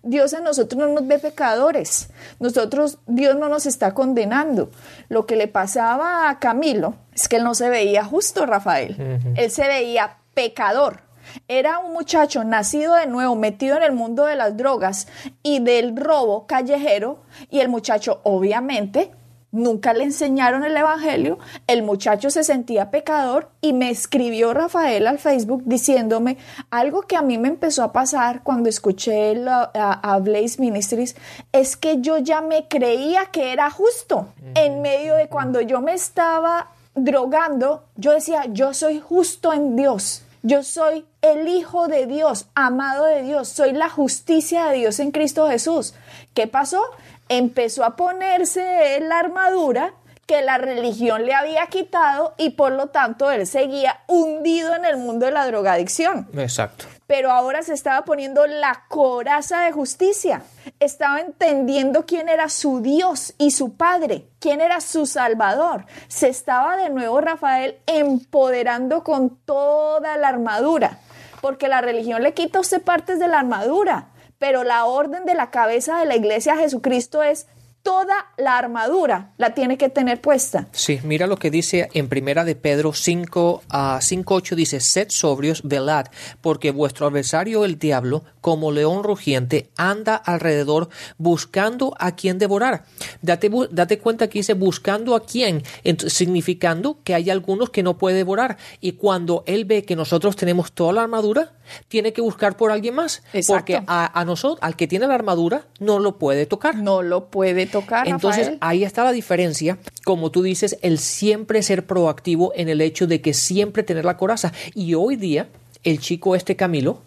Dios 0.03 0.33
a 0.33 0.39
nosotros 0.39 0.79
no 0.79 0.93
nos 0.93 1.05
ve 1.07 1.19
pecadores. 1.19 2.09
Nosotros, 2.39 2.97
Dios 3.07 3.35
no 3.35 3.49
nos 3.49 3.65
está 3.65 3.93
condenando. 3.93 4.71
Lo 5.09 5.25
que 5.25 5.35
le 5.35 5.47
pasaba 5.47 6.29
a 6.29 6.39
Camilo 6.39 6.95
es 7.13 7.27
que 7.27 7.37
él 7.37 7.43
no 7.43 7.53
se 7.55 7.69
veía 7.69 8.05
justo, 8.05 8.45
Rafael. 8.45 9.19
Él 9.35 9.51
se 9.51 9.67
veía 9.67 10.17
pecador. 10.33 11.01
Era 11.47 11.79
un 11.79 11.93
muchacho 11.93 12.43
nacido 12.43 12.95
de 12.95 13.05
nuevo, 13.05 13.35
metido 13.35 13.75
en 13.75 13.83
el 13.83 13.91
mundo 13.91 14.25
de 14.25 14.35
las 14.35 14.55
drogas 14.55 15.07
y 15.43 15.59
del 15.59 15.97
robo 15.97 16.47
callejero, 16.47 17.19
y 17.49 17.59
el 17.59 17.69
muchacho 17.69 18.21
obviamente 18.23 19.11
nunca 19.51 19.93
le 19.93 20.03
enseñaron 20.03 20.63
el 20.63 20.75
Evangelio, 20.75 21.39
el 21.67 21.83
muchacho 21.83 22.29
se 22.29 22.43
sentía 22.43 22.91
pecador 22.91 23.49
y 23.61 23.73
me 23.73 23.89
escribió 23.89 24.53
Rafael 24.53 25.07
al 25.07 25.19
Facebook 25.19 25.63
diciéndome 25.65 26.37
algo 26.69 27.03
que 27.03 27.15
a 27.15 27.21
mí 27.21 27.37
me 27.37 27.47
empezó 27.47 27.83
a 27.83 27.93
pasar 27.93 28.43
cuando 28.43 28.69
escuché 28.69 29.35
a, 29.47 30.19
Blaze 30.21 30.59
Ministries, 30.59 31.15
es 31.51 31.77
que 31.77 32.01
yo 32.01 32.17
ya 32.17 32.41
me 32.41 32.67
creía 32.67 33.27
que 33.27 33.53
era 33.53 33.69
justo 33.69 34.27
en 34.55 34.81
medio 34.81 35.15
de 35.15 35.27
cuando 35.27 35.61
yo 35.61 35.81
me 35.81 35.93
estaba 35.93 36.71
drogando, 36.95 37.85
yo 37.95 38.11
decía, 38.11 38.45
yo 38.49 38.73
soy 38.73 38.99
justo 38.99 39.53
en 39.53 39.75
Dios. 39.75 40.23
Yo 40.43 40.63
soy 40.63 41.05
el 41.21 41.47
Hijo 41.47 41.87
de 41.87 42.05
Dios, 42.05 42.45
amado 42.55 43.05
de 43.05 43.23
Dios, 43.23 43.49
soy 43.49 43.73
la 43.73 43.89
justicia 43.89 44.67
de 44.67 44.77
Dios 44.77 44.99
en 44.99 45.11
Cristo 45.11 45.49
Jesús. 45.49 45.93
¿Qué 46.33 46.47
pasó? 46.47 46.81
Empezó 47.29 47.83
a 47.83 47.95
ponerse 47.95 48.99
la 49.01 49.19
armadura 49.19 49.93
que 50.27 50.41
la 50.41 50.57
religión 50.57 51.25
le 51.25 51.33
había 51.33 51.65
quitado 51.67 52.35
y 52.37 52.51
por 52.51 52.73
lo 52.73 52.87
tanto 52.87 53.31
él 53.31 53.47
seguía 53.47 54.01
hundido 54.07 54.75
en 54.75 54.83
el 54.83 54.97
mundo 54.97 55.25
de 55.25 55.31
la 55.31 55.47
drogadicción. 55.47 56.27
Exacto. 56.35 56.85
Pero 57.07 57.31
ahora 57.31 57.63
se 57.63 57.73
estaba 57.73 58.03
poniendo 58.03 58.45
la 58.45 58.83
coraza 58.89 59.61
de 59.61 59.71
justicia. 59.71 60.41
Estaba 60.81 61.21
entendiendo 61.21 62.05
quién 62.05 62.27
era 62.27 62.49
su 62.49 62.81
Dios 62.81 63.33
y 63.37 63.51
su 63.51 63.77
Padre, 63.77 64.27
quién 64.39 64.59
era 64.59 64.81
su 64.81 65.05
Salvador. 65.05 65.85
Se 66.09 66.27
estaba 66.27 66.75
de 66.75 66.89
nuevo 66.89 67.21
Rafael 67.21 67.77
empoderando 67.85 69.05
con 69.05 69.37
toda 69.37 70.17
la 70.17 70.27
armadura, 70.27 70.99
porque 71.39 71.69
la 71.69 71.79
religión 71.79 72.21
le 72.21 72.33
quita 72.33 72.57
a 72.57 72.61
usted 72.61 72.81
partes 72.81 73.17
de 73.17 73.29
la 73.29 73.39
armadura 73.39 74.09
pero 74.39 74.63
la 74.63 74.85
orden 74.85 75.25
de 75.25 75.35
la 75.35 75.51
cabeza 75.51 75.99
de 75.99 76.05
la 76.05 76.15
iglesia 76.15 76.57
Jesucristo 76.57 77.23
es 77.23 77.47
toda 77.87 78.33
la 78.35 78.57
armadura 78.57 79.31
la 79.37 79.53
tiene 79.53 79.77
que 79.77 79.87
tener 79.87 80.19
puesta. 80.19 80.67
Sí, 80.73 80.99
mira 81.03 81.25
lo 81.25 81.37
que 81.37 81.49
dice 81.49 81.87
en 81.93 82.09
primera 82.09 82.43
de 82.43 82.53
Pedro 82.53 82.91
5 82.91 83.63
a 83.69 83.99
5.8 84.01 84.55
dice, 84.55 84.81
sed 84.81 85.07
sobrios, 85.09 85.61
velad, 85.63 86.07
porque 86.41 86.71
vuestro 86.71 87.07
adversario 87.07 87.63
el 87.63 87.79
diablo, 87.79 88.25
como 88.47 88.71
león 88.71 89.03
rugiente, 89.03 89.71
anda 89.75 90.15
alrededor 90.15 90.87
buscando 91.17 91.93
a 91.99 92.15
quien 92.15 92.39
devorar. 92.39 92.85
Date, 93.21 93.51
date 93.71 93.99
cuenta 93.99 94.29
que 94.29 94.39
dice 94.39 94.53
buscando 94.53 95.15
a 95.15 95.25
quien, 95.25 95.63
significando 96.07 96.99
que 97.03 97.13
hay 97.13 97.29
algunos 97.29 97.71
que 97.71 97.83
no 97.83 97.97
puede 97.97 98.15
devorar. 98.15 98.55
Y 98.79 98.93
cuando 98.93 99.43
él 99.47 99.65
ve 99.65 99.83
que 99.83 99.97
nosotros 99.97 100.37
tenemos 100.37 100.71
toda 100.71 100.93
la 100.93 101.01
armadura, 101.01 101.51
tiene 101.89 102.13
que 102.13 102.21
buscar 102.21 102.55
por 102.55 102.71
alguien 102.71 102.95
más. 102.95 103.21
Porque 103.45 103.81
a, 103.85 104.17
a 104.17 104.23
nosotros, 104.23 104.59
al 104.61 104.77
que 104.77 104.87
tiene 104.87 105.07
la 105.07 105.15
armadura, 105.15 105.65
no 105.81 105.99
lo 105.99 106.17
puede 106.17 106.45
tocar. 106.45 106.77
No 106.77 107.01
lo 107.01 107.25
puede 107.25 107.65
tocar 107.65 108.07
entonces 108.07 108.53
ahí 108.61 108.85
está 108.85 109.03
la 109.03 109.11
diferencia, 109.11 109.77
como 110.05 110.31
tú 110.31 110.41
dices, 110.41 110.77
el 110.81 110.99
siempre 110.99 111.61
ser 111.63 111.85
proactivo 111.85 112.53
en 112.55 112.69
el 112.69 112.79
hecho 112.79 113.07
de 113.07 113.19
que 113.19 113.33
siempre 113.33 113.83
tener 113.83 114.05
la 114.05 114.15
coraza. 114.15 114.53
Y 114.73 114.93
hoy 114.93 115.17
día, 115.17 115.49
el 115.83 115.99
chico 115.99 116.35
este 116.35 116.55
Camilo, 116.55 117.01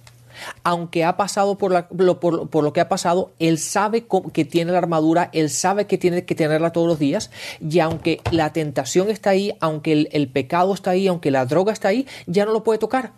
aunque 0.65 1.05
ha 1.05 1.17
pasado 1.17 1.57
por, 1.59 1.73
lo, 1.91 2.21
por, 2.21 2.65
lo 2.65 2.73
que 2.73 2.81
ha 2.81 2.89
pasado, 2.89 3.31
él 3.39 3.59
sabe 3.59 4.07
que 4.33 4.45
tiene 4.45 4.73
la 4.73 4.79
armadura, 4.79 5.31
él 5.33 5.51
sabe 5.51 5.87
que 5.87 5.99
tiene 5.99 6.25
que 6.25 6.35
tenerla 6.35 6.73
todos 6.73 6.87
los 6.87 6.99
días, 6.99 7.31
y 7.61 7.81
aunque 7.81 8.21
la 8.31 8.53
tentación 8.53 9.11
está 9.11 9.31
ahí, 9.31 9.55
aunque 9.61 10.09
el, 10.11 10.29
pecado 10.29 10.75
está 10.75 10.91
ahí, 10.91 11.07
aunque 11.09 11.31
la 11.31 11.47
droga 11.47 11.73
está 11.73 11.89
ahí, 11.89 12.07
ya 12.27 12.45
no 12.45 12.53
lo 12.53 12.63
puede 12.63 12.79
tocar. 12.79 13.13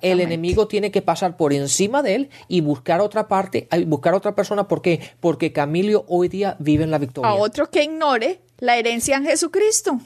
El 0.00 0.20
enemigo 0.20 0.68
tiene 0.68 0.90
que 0.90 1.02
pasar 1.02 1.36
por 1.36 1.52
encima 1.52 2.02
de 2.02 2.14
él 2.14 2.30
y 2.48 2.60
buscar 2.60 3.00
otra 3.00 3.28
parte, 3.28 3.68
buscar 3.86 4.14
otra 4.14 4.34
persona. 4.34 4.68
¿Por 4.68 4.82
qué? 4.82 5.00
Porque 5.20 5.52
Camilo 5.52 6.04
hoy 6.08 6.28
día 6.28 6.56
vive 6.58 6.84
en 6.84 6.90
la 6.90 6.98
victoria. 6.98 7.30
A 7.30 7.34
otro 7.34 7.70
que 7.70 7.84
ignore 7.84 8.40
la 8.58 8.76
herencia 8.76 9.16
en 9.16 9.24
Jesucristo 9.24 10.00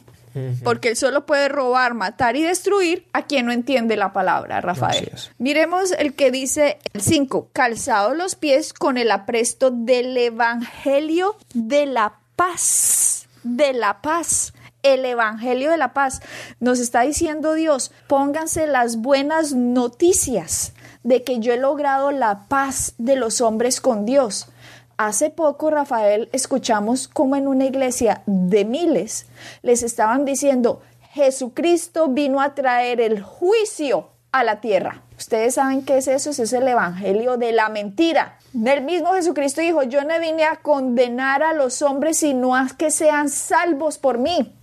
porque 0.63 0.89
él 0.89 0.97
solo 0.97 1.27
puede 1.27 1.49
robar, 1.49 1.95
matar 1.95 2.37
y 2.37 2.43
destruir 2.43 3.07
a 3.13 3.27
quien 3.27 3.47
no 3.47 3.53
entiende 3.53 3.97
la 3.97 4.13
palabra, 4.13 4.61
Rafael. 4.61 5.13
Miremos 5.39 5.93
el 5.93 6.15
que 6.15 6.31
dice 6.31 6.79
el 6.93 7.01
5, 7.01 7.49
calzado 7.53 8.15
los 8.15 8.35
pies 8.35 8.73
con 8.73 8.97
el 8.97 9.11
apresto 9.11 9.71
del 9.71 10.17
Evangelio 10.17 11.37
de 11.55 11.87
la 11.87 12.15
paz, 12.37 13.29
de 13.43 13.73
la 13.73 14.01
paz. 14.03 14.53
El 14.83 15.05
Evangelio 15.05 15.71
de 15.71 15.77
la 15.77 15.93
paz. 15.93 16.23
Nos 16.59 16.79
está 16.79 17.03
diciendo 17.03 17.53
Dios, 17.53 17.93
pónganse 18.07 18.67
las 18.67 18.97
buenas 18.97 19.53
noticias 19.53 20.73
de 21.03 21.23
que 21.23 21.39
yo 21.39 21.53
he 21.53 21.59
logrado 21.59 22.11
la 22.13 22.45
paz 22.49 22.95
de 22.97 23.17
los 23.17 23.43
hombres 23.43 23.81
con 23.81 24.07
Dios. 24.07 24.49
Hace 25.03 25.31
poco, 25.31 25.71
Rafael, 25.71 26.29
escuchamos 26.31 27.09
como 27.09 27.35
en 27.35 27.49
una 27.49 27.65
iglesia 27.65 28.23
de 28.27 28.67
miles 28.67 29.29
les 29.63 29.83
estaban 29.83 30.27
diciendo, 30.27 30.83
Jesucristo 31.13 32.09
vino 32.09 32.43
a 32.43 32.55
traer 32.55 33.01
el 33.01 33.23
juicio 33.23 34.11
a 34.31 34.45
la 34.45 34.61
tierra. 34.61 35.01
Ustedes 35.17 35.55
saben 35.55 35.87
qué 35.87 35.97
es 35.97 36.07
eso, 36.07 36.29
es 36.29 36.53
el 36.53 36.69
evangelio 36.69 37.39
de 37.39 37.53
la 37.53 37.71
mentira. 37.71 38.37
Del 38.53 38.85
mismo 38.85 39.15
Jesucristo 39.15 39.63
dijo, 39.63 39.83
yo 39.85 40.05
no 40.05 40.21
vine 40.21 40.45
a 40.45 40.57
condenar 40.57 41.43
a 41.43 41.55
los 41.55 41.81
hombres, 41.81 42.19
sino 42.19 42.55
a 42.55 42.69
que 42.77 42.91
sean 42.91 43.31
salvos 43.31 43.97
por 43.97 44.19
mí. 44.19 44.55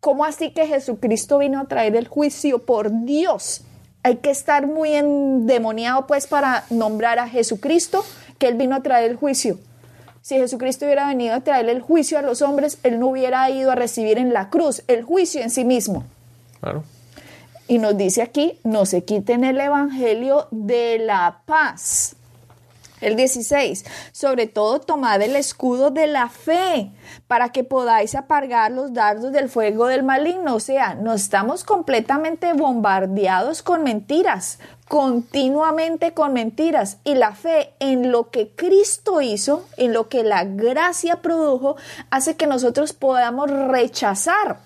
¿Cómo 0.00 0.24
así 0.24 0.50
que 0.50 0.66
Jesucristo 0.66 1.38
vino 1.38 1.60
a 1.60 1.66
traer 1.66 1.94
el 1.94 2.08
juicio 2.08 2.66
por 2.66 3.04
Dios? 3.04 3.62
Hay 4.02 4.16
que 4.16 4.30
estar 4.30 4.66
muy 4.66 4.94
endemoniado 4.94 6.08
pues 6.08 6.26
para 6.26 6.64
nombrar 6.70 7.20
a 7.20 7.28
Jesucristo 7.28 8.04
que 8.40 8.48
Él 8.48 8.56
vino 8.56 8.74
a 8.74 8.82
traer 8.82 9.10
el 9.10 9.16
juicio. 9.16 9.58
Si 10.22 10.36
Jesucristo 10.36 10.86
hubiera 10.86 11.06
venido 11.06 11.34
a 11.34 11.40
traer 11.40 11.68
el 11.68 11.80
juicio 11.80 12.18
a 12.18 12.22
los 12.22 12.42
hombres, 12.42 12.78
Él 12.82 12.98
no 12.98 13.08
hubiera 13.08 13.48
ido 13.50 13.70
a 13.70 13.74
recibir 13.74 14.18
en 14.18 14.32
la 14.32 14.48
cruz 14.48 14.82
el 14.88 15.04
juicio 15.04 15.42
en 15.42 15.50
sí 15.50 15.64
mismo. 15.64 16.04
Claro. 16.60 16.82
Y 17.68 17.78
nos 17.78 17.96
dice 17.96 18.22
aquí, 18.22 18.58
no 18.64 18.86
se 18.86 19.04
quiten 19.04 19.44
el 19.44 19.60
Evangelio 19.60 20.48
de 20.50 20.98
la 20.98 21.42
paz. 21.44 22.16
El 23.00 23.16
16, 23.16 23.84
sobre 24.12 24.46
todo 24.46 24.80
tomad 24.80 25.22
el 25.22 25.36
escudo 25.36 25.90
de 25.90 26.06
la 26.06 26.28
fe 26.28 26.90
para 27.26 27.50
que 27.50 27.64
podáis 27.64 28.14
apagar 28.14 28.70
los 28.72 28.92
dardos 28.92 29.32
del 29.32 29.48
fuego 29.48 29.86
del 29.86 30.02
maligno. 30.02 30.54
O 30.54 30.60
sea, 30.60 30.94
no 30.94 31.14
estamos 31.14 31.64
completamente 31.64 32.52
bombardeados 32.52 33.62
con 33.62 33.82
mentiras, 33.82 34.58
continuamente 34.88 36.12
con 36.12 36.34
mentiras. 36.34 36.98
Y 37.04 37.14
la 37.14 37.34
fe 37.34 37.72
en 37.80 38.12
lo 38.12 38.30
que 38.30 38.50
Cristo 38.50 39.22
hizo, 39.22 39.64
en 39.76 39.92
lo 39.92 40.08
que 40.08 40.22
la 40.22 40.44
gracia 40.44 41.22
produjo, 41.22 41.76
hace 42.10 42.36
que 42.36 42.46
nosotros 42.46 42.92
podamos 42.92 43.50
rechazar 43.50 44.58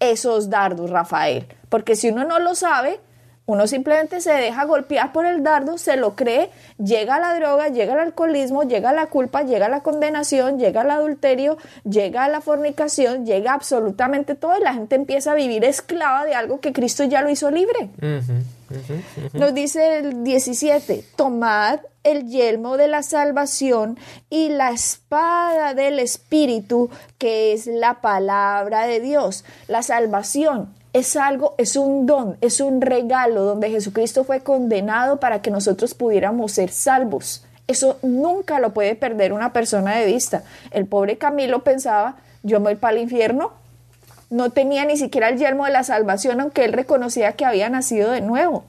esos 0.00 0.48
dardos, 0.50 0.90
Rafael. 0.90 1.46
Porque 1.68 1.94
si 1.94 2.08
uno 2.08 2.24
no 2.24 2.38
lo 2.38 2.54
sabe, 2.54 3.00
Uno 3.44 3.66
simplemente 3.66 4.20
se 4.20 4.32
deja 4.32 4.64
golpear 4.64 5.12
por 5.12 5.26
el 5.26 5.42
dardo, 5.42 5.76
se 5.76 5.96
lo 5.96 6.14
cree, 6.14 6.50
llega 6.78 7.16
a 7.16 7.20
la 7.20 7.34
droga, 7.34 7.68
llega 7.68 7.94
al 7.94 8.00
alcoholismo, 8.00 8.62
llega 8.62 8.90
a 8.90 8.92
la 8.92 9.06
culpa, 9.06 9.42
llega 9.42 9.66
a 9.66 9.68
la 9.68 9.80
condenación, 9.80 10.60
llega 10.60 10.82
al 10.82 10.90
adulterio, 10.92 11.58
llega 11.82 12.24
a 12.24 12.28
la 12.28 12.40
fornicación, 12.40 13.26
llega 13.26 13.52
absolutamente 13.52 14.36
todo 14.36 14.56
y 14.56 14.62
la 14.62 14.74
gente 14.74 14.94
empieza 14.94 15.32
a 15.32 15.34
vivir 15.34 15.64
esclava 15.64 16.24
de 16.24 16.34
algo 16.34 16.60
que 16.60 16.72
Cristo 16.72 17.02
ya 17.02 17.20
lo 17.20 17.30
hizo 17.30 17.50
libre. 17.50 17.90
Nos 19.32 19.54
dice 19.54 19.98
el 19.98 20.22
17, 20.22 21.04
tomad 21.16 21.80
el 22.04 22.28
yelmo 22.28 22.76
de 22.76 22.88
la 22.88 23.02
salvación 23.02 23.98
y 24.30 24.50
la 24.50 24.70
espada 24.70 25.74
del 25.74 25.98
Espíritu, 25.98 26.90
que 27.18 27.52
es 27.52 27.66
la 27.66 28.00
palabra 28.00 28.86
de 28.86 29.00
Dios. 29.00 29.44
La 29.66 29.82
salvación 29.82 30.74
es 30.92 31.16
algo, 31.16 31.54
es 31.58 31.76
un 31.76 32.06
don, 32.06 32.36
es 32.40 32.60
un 32.60 32.80
regalo 32.80 33.44
donde 33.44 33.70
Jesucristo 33.70 34.24
fue 34.24 34.40
condenado 34.40 35.18
para 35.20 35.40
que 35.40 35.50
nosotros 35.50 35.94
pudiéramos 35.94 36.52
ser 36.52 36.70
salvos. 36.70 37.44
Eso 37.66 37.98
nunca 38.02 38.58
lo 38.58 38.74
puede 38.74 38.94
perder 38.94 39.32
una 39.32 39.52
persona 39.52 39.96
de 39.96 40.06
vista. 40.06 40.42
El 40.70 40.86
pobre 40.86 41.16
Camilo 41.16 41.64
pensaba, 41.64 42.16
yo 42.42 42.60
me 42.60 42.70
voy 42.70 42.76
para 42.76 42.96
el 42.96 43.02
infierno. 43.02 43.52
No 44.28 44.50
tenía 44.50 44.84
ni 44.84 44.96
siquiera 44.96 45.28
el 45.28 45.38
yelmo 45.38 45.64
de 45.64 45.72
la 45.72 45.84
salvación, 45.84 46.40
aunque 46.40 46.64
él 46.64 46.72
reconocía 46.72 47.32
que 47.32 47.44
había 47.44 47.68
nacido 47.68 48.10
de 48.10 48.20
nuevo 48.20 48.64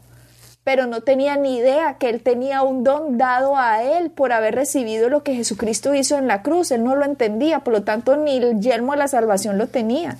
pero 0.63 0.87
no 0.87 1.01
tenía 1.01 1.35
ni 1.35 1.57
idea 1.57 1.95
que 1.99 2.09
él 2.09 2.21
tenía 2.21 2.61
un 2.61 2.83
don 2.83 3.17
dado 3.17 3.57
a 3.57 3.83
él 3.83 4.11
por 4.11 4.31
haber 4.31 4.55
recibido 4.55 5.09
lo 5.09 5.23
que 5.23 5.35
Jesucristo 5.35 5.93
hizo 5.93 6.17
en 6.17 6.27
la 6.27 6.41
cruz. 6.41 6.71
Él 6.71 6.83
no 6.83 6.95
lo 6.95 7.03
entendía, 7.03 7.59
por 7.59 7.73
lo 7.73 7.83
tanto 7.83 8.15
ni 8.15 8.37
el 8.37 8.61
yelmo 8.61 8.93
de 8.93 8.99
la 8.99 9.07
salvación 9.09 9.57
lo 9.57 9.67
tenía. 9.67 10.17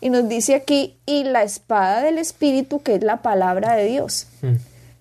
Y 0.00 0.10
nos 0.10 0.28
dice 0.28 0.54
aquí, 0.54 0.98
y 1.06 1.24
la 1.24 1.42
espada 1.42 2.02
del 2.02 2.18
Espíritu, 2.18 2.82
que 2.82 2.94
es 2.94 3.04
la 3.04 3.22
palabra 3.22 3.74
de 3.74 3.84
Dios. 3.84 4.26
Mm. 4.42 4.54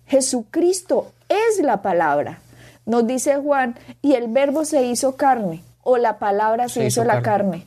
Jesucristo 0.08 1.12
es 1.30 1.64
la 1.64 1.82
palabra. 1.82 2.40
Nos 2.86 3.06
dice 3.08 3.36
Juan, 3.38 3.76
y 4.02 4.14
el 4.14 4.28
verbo 4.28 4.66
se 4.66 4.84
hizo 4.84 5.16
carne, 5.16 5.64
o 5.84 5.98
la 5.98 6.20
palabra 6.20 6.70
se, 6.70 6.86
hizo, 6.86 7.04
la 7.04 7.22
carne 7.22 7.66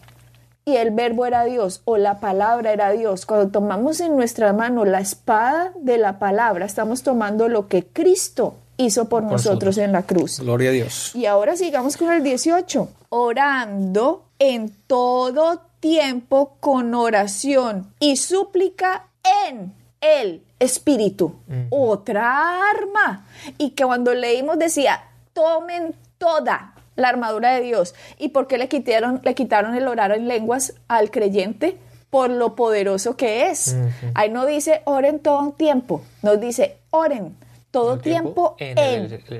y 0.64 0.76
el 0.76 0.90
verbo 0.90 1.26
era 1.26 1.44
Dios 1.44 1.82
o 1.84 1.96
la 1.96 2.20
palabra 2.20 2.72
era 2.72 2.92
Dios. 2.92 3.26
Cuando 3.26 3.48
tomamos 3.48 4.00
en 4.00 4.14
nuestra 4.16 4.52
mano 4.52 4.84
la 4.84 5.00
espada 5.00 5.72
de 5.80 5.98
la 5.98 6.18
palabra, 6.18 6.66
estamos 6.66 7.02
tomando 7.02 7.48
lo 7.48 7.68
que 7.68 7.84
Cristo 7.84 8.54
hizo 8.76 9.08
por, 9.08 9.22
nosotros, 9.22 9.78
en 9.78 9.92
la 9.92 10.02
cruz. 10.02 10.40
Gloria 10.40 10.70
a 10.70 10.72
Dios. 10.72 11.14
Y 11.14 11.26
ahora 11.26 11.56
sigamos 11.56 11.96
con 11.96 12.12
el 12.12 12.22
18. 12.22 12.88
Orando 13.08 14.24
en 14.38 14.72
todo 14.86 15.60
tiempo 15.82 16.56
con 16.60 16.94
oración 16.94 17.92
y 17.98 18.16
súplica 18.16 19.08
en 19.48 19.74
el 20.00 20.44
Espíritu. 20.60 21.34
Otra 21.70 22.70
arma. 22.70 23.26
Y 23.58 23.70
que 23.70 23.84
cuando 23.84 24.14
leímos 24.14 24.60
decía, 24.60 25.02
tomen 25.32 25.96
toda 26.18 26.74
la 26.94 27.08
armadura 27.08 27.52
de 27.54 27.62
Dios. 27.62 27.96
¿Y 28.16 28.28
por 28.28 28.46
qué 28.46 28.58
le 28.58 28.68
quitaron, 28.68 29.20
le 29.24 29.34
quitaron 29.34 29.74
el 29.74 29.88
orar 29.88 30.12
en 30.12 30.28
lenguas 30.28 30.74
al 30.86 31.10
creyente? 31.10 31.76
Por 32.10 32.30
lo 32.30 32.54
poderoso 32.54 33.16
que 33.16 33.50
es. 33.50 33.74
Ahí 34.14 34.30
no 34.30 34.46
dice 34.46 34.82
oren 34.84 35.18
todo 35.18 35.50
tiempo, 35.50 36.02
nos 36.22 36.40
dice 36.40 36.76
oren 36.90 37.34
todo 37.72 37.98
tiempo, 37.98 38.54
en, 38.58 38.78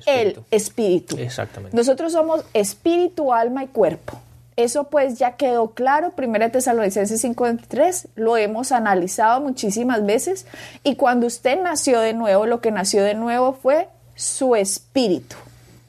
el, 0.07 0.43
espíritu. 0.51 1.19
Exactamente. 1.19 1.77
Nosotros 1.77 2.13
somos 2.13 2.45
espíritu, 2.53 3.33
alma 3.33 3.63
y 3.63 3.67
cuerpo. 3.69 4.19
Eso 4.57 4.85
pues 4.85 5.19
ya 5.19 5.37
quedó 5.37 5.71
claro, 5.71 6.13
1 6.17 6.51
Tesalonicenses 6.51 7.25
5.23, 7.25 8.09
lo 8.17 8.37
hemos 8.37 8.73
analizado 8.73 9.41
muchísimas 9.41 10.05
veces 10.05 10.47
y 10.85 10.97
cuando 10.97 11.27
usted 11.27 11.61
nació 11.63 12.01
de 12.01 12.13
nuevo, 12.13 12.47
lo 12.47 12.61
que 12.61 12.71
nació 12.71 13.03
de 13.03 13.15
nuevo 13.15 13.55
fue 13.55 13.89
su 14.15 14.55
espíritu. 14.55 15.37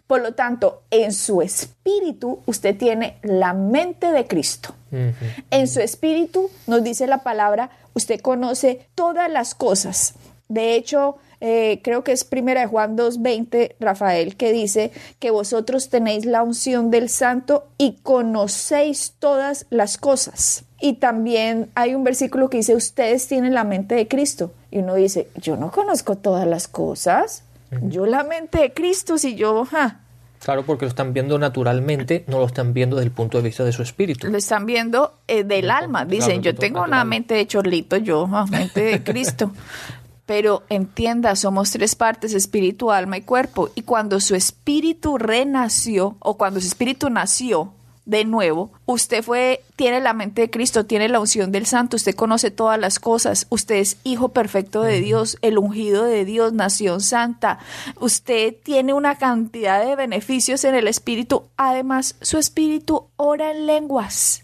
Por 0.07 0.21
lo 0.21 0.33
tanto, 0.33 0.83
en 0.91 1.11
su 1.13 1.41
espíritu 1.41 2.39
usted 2.45 2.77
tiene 2.77 3.17
la 3.21 3.53
mente 3.53 4.11
de 4.11 4.27
Cristo. 4.27 4.75
En 5.49 5.67
su 5.67 5.79
espíritu, 5.79 6.51
nos 6.67 6.83
dice 6.83 7.07
la 7.07 7.23
palabra, 7.23 7.71
usted 7.93 8.21
conoce 8.21 8.85
todas 8.93 9.31
las 9.31 9.55
cosas. 9.55 10.13
De 10.49 10.75
hecho, 10.75 11.17
eh, 11.45 11.81
creo 11.83 12.05
que 12.05 12.13
es 12.13 12.23
primera 12.23 12.61
de 12.61 12.67
Juan 12.67 12.95
2.20, 12.95 13.75
Rafael, 13.77 14.37
que 14.37 14.53
dice 14.53 14.93
que 15.19 15.29
vosotros 15.29 15.89
tenéis 15.89 16.25
la 16.25 16.41
unción 16.41 16.89
del 16.89 17.09
santo 17.09 17.67
y 17.77 17.97
conocéis 18.01 19.15
todas 19.19 19.65
las 19.69 19.97
cosas. 19.97 20.63
Y 20.79 20.93
también 20.93 21.69
hay 21.75 21.95
un 21.95 22.05
versículo 22.05 22.49
que 22.49 22.57
dice, 22.57 22.77
ustedes 22.77 23.27
tienen 23.27 23.53
la 23.53 23.65
mente 23.65 23.93
de 23.93 24.07
Cristo. 24.07 24.53
Y 24.71 24.77
uno 24.79 24.95
dice, 24.95 25.27
yo 25.35 25.57
no 25.57 25.69
conozco 25.69 26.15
todas 26.15 26.47
las 26.47 26.69
cosas. 26.69 27.43
Yo 27.81 28.05
la 28.05 28.23
mente 28.23 28.59
de 28.59 28.73
Cristo, 28.73 29.17
si 29.17 29.35
yo, 29.35 29.67
Claro, 30.43 30.63
porque 30.63 30.85
lo 30.85 30.89
están 30.89 31.13
viendo 31.13 31.37
naturalmente, 31.39 32.23
no 32.27 32.39
lo 32.39 32.45
están 32.45 32.73
viendo 32.73 32.95
desde 32.95 33.07
el 33.07 33.11
punto 33.11 33.37
de 33.37 33.43
vista 33.43 33.65
de 33.65 33.73
su 33.73 33.81
espíritu. 33.81 34.27
Lo 34.27 34.37
están 34.37 34.65
viendo 34.65 35.13
eh, 35.27 35.43
del 35.43 35.69
alma. 35.71 36.05
Dicen, 36.05 36.41
yo 36.41 36.55
tengo 36.55 36.83
una 36.83 37.03
mente 37.03 37.33
de 37.33 37.47
chorlito, 37.47 37.97
yo, 37.97 38.29
mente 38.49 38.81
de 38.81 39.03
Cristo. 39.03 39.51
Pero 40.25 40.63
entienda, 40.69 41.35
somos 41.35 41.71
tres 41.71 41.95
partes, 41.95 42.33
espíritu, 42.33 42.91
alma 42.91 43.17
y 43.17 43.21
cuerpo. 43.21 43.69
Y 43.75 43.81
cuando 43.81 44.19
su 44.19 44.35
espíritu 44.35 45.17
renació, 45.17 46.15
o 46.19 46.37
cuando 46.37 46.61
su 46.61 46.67
espíritu 46.67 47.09
nació, 47.09 47.73
de 48.05 48.25
nuevo, 48.25 48.71
usted 48.85 49.23
fue, 49.23 49.63
tiene 49.77 50.01
la 50.01 50.13
mente 50.13 50.41
de 50.41 50.49
Cristo, 50.49 50.85
tiene 50.85 51.07
la 51.07 51.21
unción 51.21 51.51
del 51.53 51.65
Santo, 51.65 51.95
usted 51.95 52.15
conoce 52.15 52.51
todas 52.51 52.77
las 52.77 52.99
cosas, 52.99 53.47
usted 53.49 53.75
es 53.75 53.97
hijo 54.03 54.29
perfecto 54.29 54.81
de 54.81 54.99
Dios, 54.99 55.37
el 55.41 55.57
ungido 55.57 56.03
de 56.03 56.25
Dios, 56.25 56.51
nación 56.51 56.99
santa, 56.99 57.59
usted 57.99 58.55
tiene 58.61 58.93
una 58.93 59.15
cantidad 59.15 59.85
de 59.85 59.95
beneficios 59.95 60.65
en 60.65 60.75
el 60.75 60.87
Espíritu, 60.87 61.43
además 61.55 62.15
su 62.21 62.37
Espíritu 62.37 63.05
ora 63.15 63.51
en 63.51 63.67
lenguas, 63.67 64.43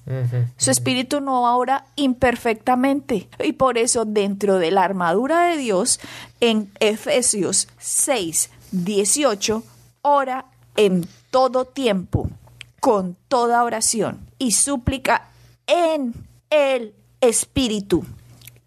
su 0.58 0.72
Espíritu 0.72 1.20
no 1.20 1.58
ora 1.58 1.86
imperfectamente 1.98 3.28
y 3.44 3.54
por 3.54 3.78
eso 3.78 4.06
dentro 4.06 4.58
de 4.58 4.72
la 4.72 4.84
armadura 4.84 5.48
de 5.48 5.58
Dios, 5.58 6.00
en 6.40 6.72
Efesios 6.80 7.68
6, 7.80 8.50
18, 8.72 9.64
ora 10.02 10.46
en 10.78 11.06
todo 11.30 11.66
tiempo 11.66 12.30
con 12.80 13.18
toda 13.28 13.64
oración 13.64 14.28
y 14.38 14.52
súplica 14.52 15.30
en 15.68 16.14
el 16.50 16.94
Espíritu 17.22 18.06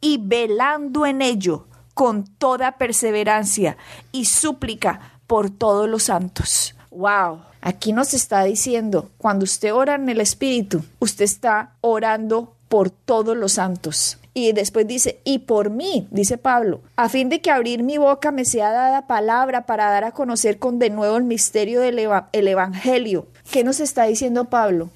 y 0.01 0.19
velando 0.19 1.07
en 1.07 1.23
ello 1.23 1.67
con 1.95 2.25
toda 2.25 2.79
perseverancia 2.79 3.77
y 4.13 4.27
súplica 4.27 5.19
por 5.27 5.51
todos 5.51 5.89
los 5.89 6.05
santos. 6.05 6.75
Wow. 6.91 7.41
Aquí 7.61 7.93
nos 7.93 8.13
está 8.13 8.43
diciendo, 8.45 9.11
cuando 9.19 9.45
usted 9.45 9.73
ora 9.73 9.95
en 9.95 10.09
el 10.09 10.21
Espíritu, 10.21 10.85
usted 10.99 11.25
está 11.25 11.77
orando 11.81 12.55
por 12.69 12.91
todos 12.91 13.37
los 13.37 13.53
santos. 13.53 14.19
Y 14.35 14.53
después 14.53 14.87
dice, 14.87 15.21
y 15.25 15.41
por 15.41 15.69
mí, 15.69 16.09
dice 16.11 16.39
Pablo, 16.39 16.81
a 16.97 17.11
fin 17.11 17.29
de 17.29 17.41
que 17.43 17.51
abrir 17.51 17.83
mi 17.83 17.99
boca 17.99 18.31
me 18.31 18.47
sea 18.47 18.71
dada 18.71 19.07
palabra 19.07 19.67
para 19.67 19.91
dar 19.91 20.05
a 20.05 20.13
conocer 20.13 20.59
con 20.59 20.79
de 20.79 20.89
nuevo 20.89 21.17
el 21.19 21.25
misterio 21.25 21.81
del 21.81 22.01
el 22.33 22.49
Evangelio. 22.49 23.27
¿Qué 23.51 23.63
nos 23.63 23.81
está 23.81 24.05
diciendo 24.05 24.47
Pablo? 24.47 24.91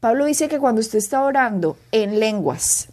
Pablo 0.00 0.24
dice 0.24 0.48
que 0.48 0.58
cuando 0.58 0.80
usted 0.80 0.98
está 0.98 1.22
orando 1.22 1.76
en 1.92 2.18
lenguas, 2.18 2.88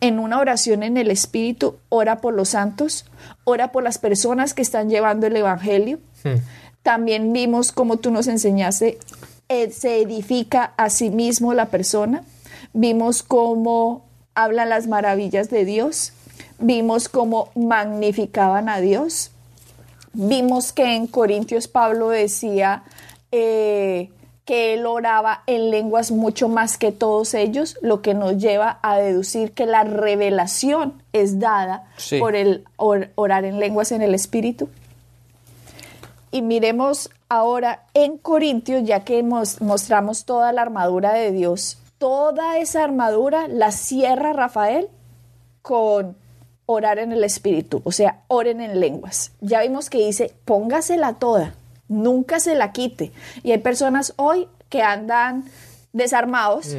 en 0.00 0.18
una 0.18 0.38
oración 0.38 0.82
en 0.82 0.96
el 0.96 1.10
Espíritu, 1.10 1.76
ora 1.88 2.20
por 2.20 2.34
los 2.34 2.50
santos, 2.50 3.06
ora 3.44 3.72
por 3.72 3.82
las 3.82 3.98
personas 3.98 4.54
que 4.54 4.62
están 4.62 4.90
llevando 4.90 5.26
el 5.26 5.36
Evangelio. 5.36 5.98
Hmm. 6.24 6.40
También 6.82 7.32
vimos 7.32 7.72
como 7.72 7.96
tú 7.96 8.10
nos 8.10 8.26
enseñaste, 8.26 8.98
eh, 9.48 9.70
se 9.70 10.02
edifica 10.02 10.74
a 10.76 10.90
sí 10.90 11.10
mismo 11.10 11.54
la 11.54 11.66
persona. 11.66 12.22
Vimos 12.72 13.22
cómo 13.22 14.07
hablan 14.38 14.68
las 14.68 14.86
maravillas 14.86 15.50
de 15.50 15.64
Dios, 15.64 16.12
vimos 16.60 17.08
cómo 17.08 17.50
magnificaban 17.56 18.68
a 18.68 18.78
Dios, 18.80 19.32
vimos 20.12 20.72
que 20.72 20.94
en 20.94 21.08
Corintios 21.08 21.66
Pablo 21.66 22.10
decía 22.10 22.84
eh, 23.32 24.10
que 24.44 24.74
él 24.74 24.86
oraba 24.86 25.42
en 25.48 25.70
lenguas 25.72 26.12
mucho 26.12 26.48
más 26.48 26.78
que 26.78 26.92
todos 26.92 27.34
ellos, 27.34 27.76
lo 27.82 28.00
que 28.00 28.14
nos 28.14 28.38
lleva 28.38 28.78
a 28.80 28.98
deducir 28.98 29.50
que 29.50 29.66
la 29.66 29.82
revelación 29.82 31.02
es 31.12 31.40
dada 31.40 31.88
por 32.20 32.36
el 32.36 32.64
orar 32.76 33.44
en 33.44 33.58
lenguas 33.58 33.90
en 33.90 34.02
el 34.02 34.14
Espíritu. 34.14 34.68
Y 36.30 36.42
miremos 36.42 37.10
ahora 37.28 37.86
en 37.92 38.18
Corintios, 38.18 38.84
ya 38.84 39.00
que 39.00 39.20
mostramos 39.24 40.24
toda 40.24 40.52
la 40.52 40.62
armadura 40.62 41.12
de 41.12 41.32
Dios, 41.32 41.78
toda 41.98 42.58
esa 42.58 42.84
armadura 42.84 43.48
la 43.48 43.72
cierra 43.72 44.32
Rafael 44.32 44.88
con 45.62 46.16
orar 46.66 46.98
en 46.98 47.12
el 47.12 47.24
espíritu, 47.24 47.80
o 47.84 47.92
sea, 47.92 48.22
oren 48.28 48.60
en 48.60 48.78
lenguas. 48.78 49.32
Ya 49.40 49.62
vimos 49.62 49.90
que 49.90 50.04
dice, 50.06 50.34
póngasela 50.44 51.14
toda, 51.14 51.54
nunca 51.88 52.40
se 52.40 52.54
la 52.54 52.72
quite. 52.72 53.12
Y 53.42 53.52
hay 53.52 53.58
personas 53.58 54.12
hoy 54.16 54.48
que 54.68 54.82
andan 54.82 55.44
desarmados, 55.92 56.76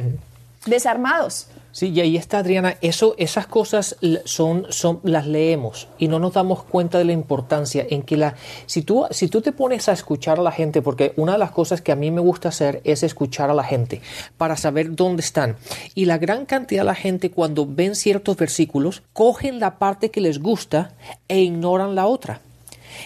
desarmados, 0.66 1.48
Sí, 1.72 1.90
y 1.90 2.00
ahí 2.00 2.16
está 2.16 2.38
Adriana, 2.38 2.76
eso, 2.80 3.14
esas 3.16 3.46
cosas 3.46 3.96
son, 4.24 4.66
son, 4.70 5.00
las 5.04 5.26
leemos 5.26 5.88
y 5.98 6.08
no 6.08 6.18
nos 6.18 6.32
damos 6.32 6.64
cuenta 6.64 6.98
de 6.98 7.04
la 7.04 7.12
importancia 7.12 7.86
en 7.88 8.02
que 8.02 8.16
la, 8.16 8.34
si 8.66 8.82
tú, 8.82 9.06
si 9.10 9.28
tú 9.28 9.40
te 9.40 9.52
pones 9.52 9.88
a 9.88 9.92
escuchar 9.92 10.40
a 10.40 10.42
la 10.42 10.50
gente, 10.50 10.82
porque 10.82 11.12
una 11.16 11.32
de 11.32 11.38
las 11.38 11.52
cosas 11.52 11.80
que 11.80 11.92
a 11.92 11.96
mí 11.96 12.10
me 12.10 12.20
gusta 12.20 12.48
hacer 12.48 12.80
es 12.84 13.04
escuchar 13.04 13.50
a 13.50 13.54
la 13.54 13.64
gente 13.64 14.00
para 14.36 14.56
saber 14.56 14.96
dónde 14.96 15.22
están. 15.22 15.56
Y 15.94 16.06
la 16.06 16.18
gran 16.18 16.44
cantidad 16.44 16.82
de 16.82 16.86
la 16.86 16.94
gente 16.94 17.30
cuando 17.30 17.66
ven 17.66 17.94
ciertos 17.94 18.36
versículos, 18.36 19.02
cogen 19.12 19.60
la 19.60 19.78
parte 19.78 20.10
que 20.10 20.20
les 20.20 20.40
gusta 20.40 20.94
e 21.28 21.40
ignoran 21.40 21.94
la 21.94 22.06
otra. 22.06 22.40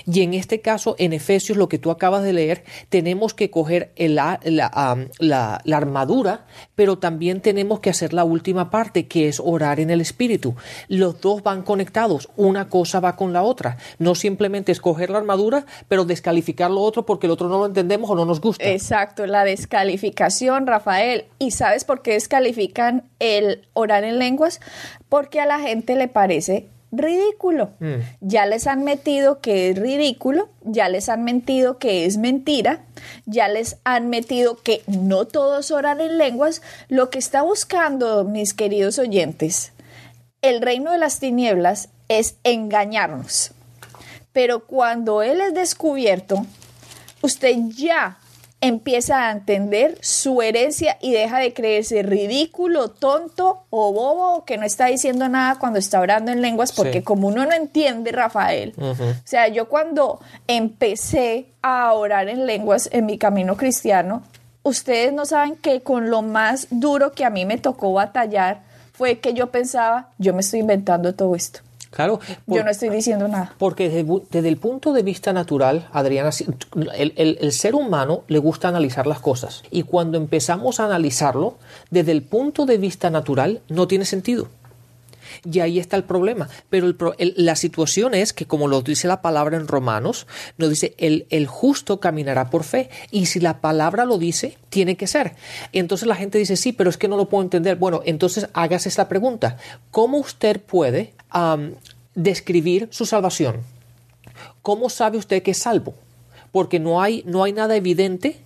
Y 0.07 0.23
en 0.23 0.35
este 0.35 0.61
caso, 0.61 0.97
en 0.99 1.13
Efesios, 1.13 1.59
lo 1.59 1.69
que 1.69 1.79
tú 1.79 1.91
acabas 1.91 2.23
de 2.23 2.33
leer, 2.33 2.65
tenemos 2.89 3.35
que 3.35 3.51
coger 3.51 3.93
la, 3.97 4.41
la, 4.45 5.77
armadura, 5.77 6.47
pero 6.75 6.99
también 6.99 7.41
tenemos 7.41 7.81
que 7.81 7.91
hacer 7.91 8.13
la 8.13 8.25
última 8.25 8.71
parte, 8.71 9.07
que 9.07 9.29
es 9.29 9.41
orar 9.41 9.81
en 9.81 9.91
el 9.91 10.01
Espíritu. 10.01 10.55
Los 10.89 11.21
dos 11.21 11.43
van 11.43 11.63
conectados, 11.63 12.29
una 12.37 12.69
cosa 12.69 13.01
va 13.01 13.17
con 13.17 13.33
la 13.33 13.43
otra. 13.43 13.77
No 13.99 14.15
simplemente 14.15 14.73
escoger 14.73 15.11
la 15.11 15.19
armadura, 15.19 15.67
pero 15.89 16.05
descalificar 16.05 16.71
lo 16.71 16.81
otro 16.81 17.07
porque 17.07 17.27
el 17.27 17.33
otro 17.33 17.49
no 17.49 17.59
lo 17.59 17.67
entendemos 17.67 18.11
o 18.11 18.15
no 18.15 18.25
nos 18.25 18.41
gusta. 18.41 18.65
Exacto, 18.65 19.27
la 19.27 19.45
descalificación, 19.45 20.67
Rafael. 20.67 21.25
¿Y 21.39 21.51
sabes 21.51 21.85
por 21.85 22.03
qué 22.03 22.13
descalifican 22.13 23.05
el 23.19 23.67
orar 23.73 24.05
en 24.05 24.19
lenguas? 24.19 24.61
Porque 25.09 25.41
a 25.41 25.47
la 25.47 25.61
gente 25.61 25.97
le 25.97 26.09
parece 26.09 26.69
ridículo. 26.97 27.73
Mm. 27.81 28.01
Ya 28.21 28.47
les 28.47 28.67
han 28.67 28.85
metido 28.85 29.41
que 29.41 29.71
es 29.71 29.79
ridículo, 29.79 30.49
ya 30.63 30.89
les 30.89 31.09
han 31.09 31.25
mentido 31.25 31.79
que 31.79 32.07
es 32.07 32.17
mentira, 32.17 32.85
ya 33.27 33.49
les 33.49 33.79
han 33.85 34.09
metido 34.09 34.57
que 34.57 34.83
no 34.87 35.27
todos 35.27 35.71
oran 35.71 36.01
en 36.01 36.19
lenguas. 36.19 36.63
Lo 36.89 37.11
que 37.11 37.19
está 37.19 37.43
buscando, 37.43 38.25
mis 38.25 38.55
queridos 38.55 38.99
oyentes, 38.99 39.73
el 40.43 40.61
reino 40.61 40.93
de 40.93 40.99
las 40.99 41.21
tinieblas 41.21 41.89
es 42.09 42.37
engañarnos. 42.45 43.53
Pero 44.33 44.67
cuando 44.67 45.23
Él 45.23 45.41
es 45.41 45.55
descubierto, 45.55 46.45
usted 47.23 47.57
ya 47.77 48.19
empieza 48.67 49.29
a 49.29 49.31
entender 49.31 49.99
su 50.01 50.41
herencia 50.41 50.97
y 51.03 51.13
deja 51.13 51.39
de 51.39 51.53
creerse 51.53 52.03
ridículo, 52.03 52.89
tonto 52.89 53.65
o 53.69 53.93
bobo 53.93 54.45
que 54.47 54.57
no 54.57 54.65
está 54.65 54.87
diciendo 54.87 55.29
nada 55.29 55.59
cuando 55.59 55.79
está 55.79 56.01
orando 56.01 56.33
en 56.33 56.41
lenguas, 56.41 56.73
porque 56.73 57.05
como 57.05 57.29
uno 57.29 57.45
no 57.45 57.53
entiende, 57.53 58.11
Rafael, 58.11 58.73
o 58.79 58.95
sea, 59.25 59.49
yo 59.49 59.69
cuando 59.69 60.19
empecé 60.47 61.47
a 61.61 61.93
orar 61.93 62.31
en 62.31 62.47
lenguas 62.47 62.89
en 62.91 63.05
mi 63.05 63.19
camino 63.19 63.57
cristiano, 63.59 64.23
ustedes 64.63 65.13
no 65.13 65.27
saben 65.27 65.57
que 65.57 65.83
con 65.83 66.09
lo 66.09 66.23
más 66.23 66.69
duro 66.71 67.13
que 67.13 67.27
a 67.27 67.31
mí 67.31 67.45
me 67.45 67.59
tocó 67.59 67.93
batallar 67.93 68.63
fue 68.95 69.19
que 69.19 69.35
yo 69.35 69.51
pensaba, 69.51 70.09
yo 70.17 70.33
me 70.33 70.41
estoy 70.41 70.61
inventando 70.61 71.15
todo 71.15 71.35
esto. 71.35 71.61
Claro. 71.95 72.19
Yo 72.49 72.65
no 72.65 72.71
estoy 72.71 72.89
diciendo 72.89 73.29
nada. 73.29 73.55
Porque 73.57 73.89
desde, 73.89 74.49
el 74.49 74.57
punto 74.57 74.93
de 74.93 75.05
vista 75.05 75.33
natural, 75.33 75.89
Adriana, 75.93 76.31
el, 76.97 77.53
ser 77.53 77.77
humano 77.77 78.25
le 78.27 78.39
gusta 78.39 78.67
analizar 78.67 79.07
las 79.07 79.21
cosas. 79.21 79.63
Y 79.71 79.85
cuando 79.85 80.19
empezamos 80.19 80.81
a 80.81 80.87
analizarlo, 80.87 81.57
desde 81.91 82.11
el 82.11 82.23
punto 82.23 82.67
de 82.67 82.79
vista 82.79 83.11
natural, 83.11 83.63
no 83.69 83.87
tiene 83.87 84.07
sentido. 84.07 84.49
Y 85.45 85.61
ahí 85.61 85.79
está 85.79 85.97
el 85.97 86.03
problema. 86.03 86.49
Pero 86.69 86.95
la 87.19 87.55
situación 87.55 88.15
es 88.15 88.33
que, 88.33 88.47
como 88.47 88.67
lo 88.67 88.83
dice 88.83 89.07
la 89.07 89.23
palabra 89.23 89.57
en 89.57 89.69
Romanos, 89.69 90.27
nos 90.59 90.71
dice, 90.71 90.95
el, 90.99 91.27
el, 91.31 91.47
justo 91.47 92.01
caminará 92.01 92.51
por 92.51 92.65
fe. 92.65 92.91
Y 93.13 93.27
si 93.27 93.39
la 93.39 93.61
palabra 93.61 94.05
lo 94.05 94.19
dice, 94.19 94.59
tiene 94.69 94.97
que 94.97 95.07
ser. 95.07 95.37
Entonces 95.73 96.09
la 96.09 96.17
gente 96.17 96.39
dice, 96.39 96.57
sí, 96.57 96.73
pero 96.73 96.91
es 96.91 96.97
que 96.97 97.07
no 97.07 97.17
lo 97.17 97.29
puedo 97.29 97.45
entender. 97.45 97.77
Bueno, 97.77 98.03
entonces 98.05 98.49
hágase 98.53 98.89
esta 98.89 99.09
pregunta. 99.09 99.59
¿Cómo 99.93 100.19
usted 100.19 100.61
puede 100.61 101.15
describir 102.15 102.89
su 102.91 103.07
salvación. 103.07 103.63
¿Cómo 104.63 104.89
sabe 104.89 105.19
usted 105.19 105.43
que 105.43 105.51
es 105.51 105.59
salvo? 105.59 105.95
Porque 106.53 106.79
no 106.79 107.03
hay, 107.03 107.23
no 107.27 107.45
hay 107.45 107.53
nada 107.53 107.77
evidente 107.77 108.39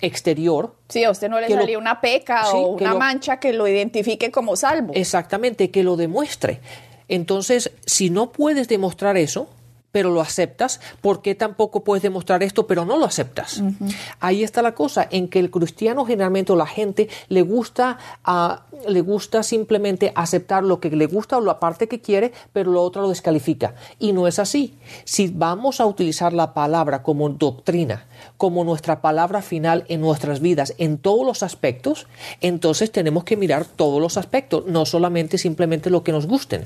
exterior. 0.00 0.74
Sí, 0.88 1.04
a 1.04 1.10
usted 1.10 1.28
no 1.28 1.40
le 1.40 1.48
salía 1.48 1.78
una 1.78 2.00
peca 2.00 2.50
o 2.50 2.68
una 2.68 2.94
mancha 2.94 3.38
que 3.38 3.52
lo 3.52 3.68
identifique 3.68 4.30
como 4.30 4.56
salvo. 4.56 4.92
Exactamente, 4.94 5.70
que 5.70 5.82
lo 5.82 5.96
demuestre. 5.96 6.60
Entonces, 7.08 7.72
si 7.86 8.08
no 8.08 8.32
puedes 8.32 8.68
demostrar 8.68 9.16
eso, 9.16 9.48
pero 9.92 10.10
lo 10.10 10.20
aceptas, 10.20 10.80
¿por 11.00 11.22
qué 11.22 11.34
tampoco 11.34 11.82
puedes 11.82 12.02
demostrar 12.02 12.42
esto, 12.42 12.66
pero 12.66 12.84
no 12.84 12.96
lo 12.96 13.04
aceptas? 13.04 13.62
Ahí 14.20 14.42
está 14.42 14.62
la 14.62 14.74
cosa, 14.74 15.06
en 15.10 15.28
que 15.28 15.38
el 15.38 15.50
cristiano 15.50 16.04
generalmente 16.04 16.52
o 16.52 16.56
la 16.56 16.66
gente 16.66 17.08
le 17.28 17.42
gusta, 17.42 17.98
uh, 18.26 18.90
le 18.90 19.00
gusta 19.00 19.42
simplemente 19.42 20.12
aceptar 20.14 20.62
lo 20.64 20.80
que 20.80 20.90
le 20.90 21.06
gusta 21.06 21.38
o 21.38 21.40
la 21.40 21.58
parte 21.58 21.88
que 21.88 22.00
quiere, 22.00 22.32
pero 22.52 22.70
lo 22.70 22.82
otro 22.82 23.02
lo 23.02 23.08
descalifica. 23.08 23.74
Y 23.98 24.12
no 24.12 24.26
es 24.26 24.38
así. 24.38 24.74
Si 25.04 25.28
vamos 25.28 25.80
a 25.80 25.86
utilizar 25.86 26.32
la 26.32 26.54
palabra 26.54 27.02
como 27.02 27.28
doctrina, 27.28 28.06
como 28.36 28.64
nuestra 28.64 29.00
palabra 29.00 29.42
final 29.42 29.84
en 29.88 30.00
nuestras 30.00 30.40
vidas, 30.40 30.74
en 30.78 30.98
todos 30.98 31.26
los 31.26 31.42
aspectos, 31.42 32.06
entonces 32.40 32.92
tenemos 32.92 33.24
que 33.24 33.36
mirar 33.36 33.64
todos 33.64 34.00
los 34.00 34.16
aspectos, 34.16 34.66
no 34.66 34.86
solamente 34.86 35.38
simplemente 35.38 35.90
lo 35.90 36.02
que 36.02 36.12
nos 36.12 36.26
gusten. 36.26 36.64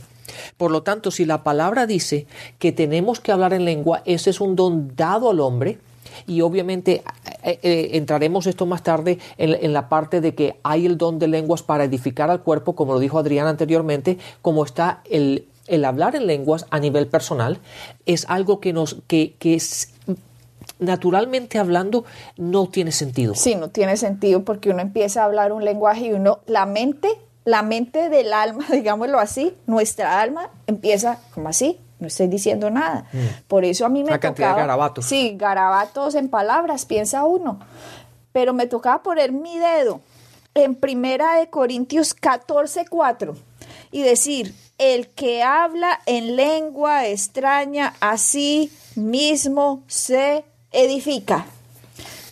Por 0.57 0.71
lo 0.71 0.83
tanto, 0.83 1.11
si 1.11 1.25
la 1.25 1.43
palabra 1.43 1.87
dice 1.87 2.27
que 2.59 2.73
tenemos 2.73 3.21
que 3.21 3.33
hablar 3.33 3.53
en 3.53 3.65
lengua, 3.65 4.03
ese 4.05 4.31
es 4.31 4.41
un 4.41 4.57
don 4.57 4.95
dado 4.97 5.31
al 5.31 5.41
hombre, 5.41 5.79
y 6.27 6.41
obviamente 6.41 7.03
eh, 7.43 7.59
eh, 7.63 7.91
entraremos 7.93 8.47
esto 8.47 8.67
más 8.67 8.83
tarde 8.83 9.19
en, 9.37 9.73
la 9.73 9.89
parte 9.89 10.21
de 10.21 10.35
que 10.35 10.59
hay 10.63 10.87
el 10.87 10.97
don 10.97 11.19
de 11.19 11.29
lenguas 11.29 11.63
para 11.63 11.85
edificar 11.85 12.31
al 12.31 12.43
cuerpo, 12.43 12.75
como 12.75 12.95
lo 12.95 13.01
dijo 13.01 13.19
Adrián 13.19 13.47
anteriormente, 13.47 14.19
como 14.43 14.65
está 14.65 15.03
el, 15.11 15.47
hablar 15.85 16.17
en 16.17 16.27
lenguas 16.27 16.67
a 16.71 16.79
nivel 16.79 17.07
personal, 17.07 17.59
es 18.07 18.27
algo 18.29 18.61
que 18.61 18.73
nos, 18.73 18.97
que, 19.07 19.35
naturalmente 20.79 21.59
hablando 21.59 22.05
no 22.37 22.69
tiene 22.69 22.93
sentido. 22.93 23.35
Sí, 23.35 23.55
no 23.55 23.69
tiene 23.69 23.97
sentido 23.97 24.45
porque 24.45 24.71
uno 24.71 24.81
empieza 24.81 25.23
a 25.23 25.25
hablar 25.27 25.53
un 25.53 25.65
lenguaje 25.65 26.07
y 26.07 26.13
uno, 26.13 26.41
la 26.47 26.67
mente 26.67 27.09
la 27.45 27.63
mente 27.63 28.09
del 28.09 28.33
alma, 28.33 28.65
digámoslo 28.71 29.19
así, 29.19 29.57
nuestra 29.67 30.21
alma 30.21 30.51
empieza 30.67 31.19
como 31.35 31.49
así, 31.49 31.79
no 32.01 32.09
estoy 32.09 32.27
diciendo 32.27 32.71
nada. 32.71 33.07
Mm. 33.13 33.19
Por 33.49 33.65
eso 33.65 33.87
a 33.87 33.89
mí 33.89 34.03
me 34.03 34.09
Una 34.09 34.21
tocaba... 34.21 34.57
garabatos. 34.57 35.07
Sí, 35.07 35.35
garabatos 35.37 36.15
en 36.15 36.29
palabras, 36.29 36.85
piensa 36.87 37.25
uno. 37.25 37.61
Pero 38.33 38.53
me 38.53 38.67
tocaba 38.67 39.03
poner 39.03 39.33
mi 39.33 39.59
dedo 39.59 40.01
en 40.55 40.75
Primera 40.75 41.37
de 41.37 41.49
Corintios 41.49 42.15
14, 42.15 42.87
4 42.89 43.37
y 43.91 44.03
decir, 44.03 44.55
el 44.79 45.09
que 45.09 45.43
habla 45.43 46.01
en 46.07 46.37
lengua 46.37 47.07
extraña 47.07 47.95
así 48.01 48.73
mismo 48.97 49.85
se 49.87 50.45
edifica. 50.73 51.47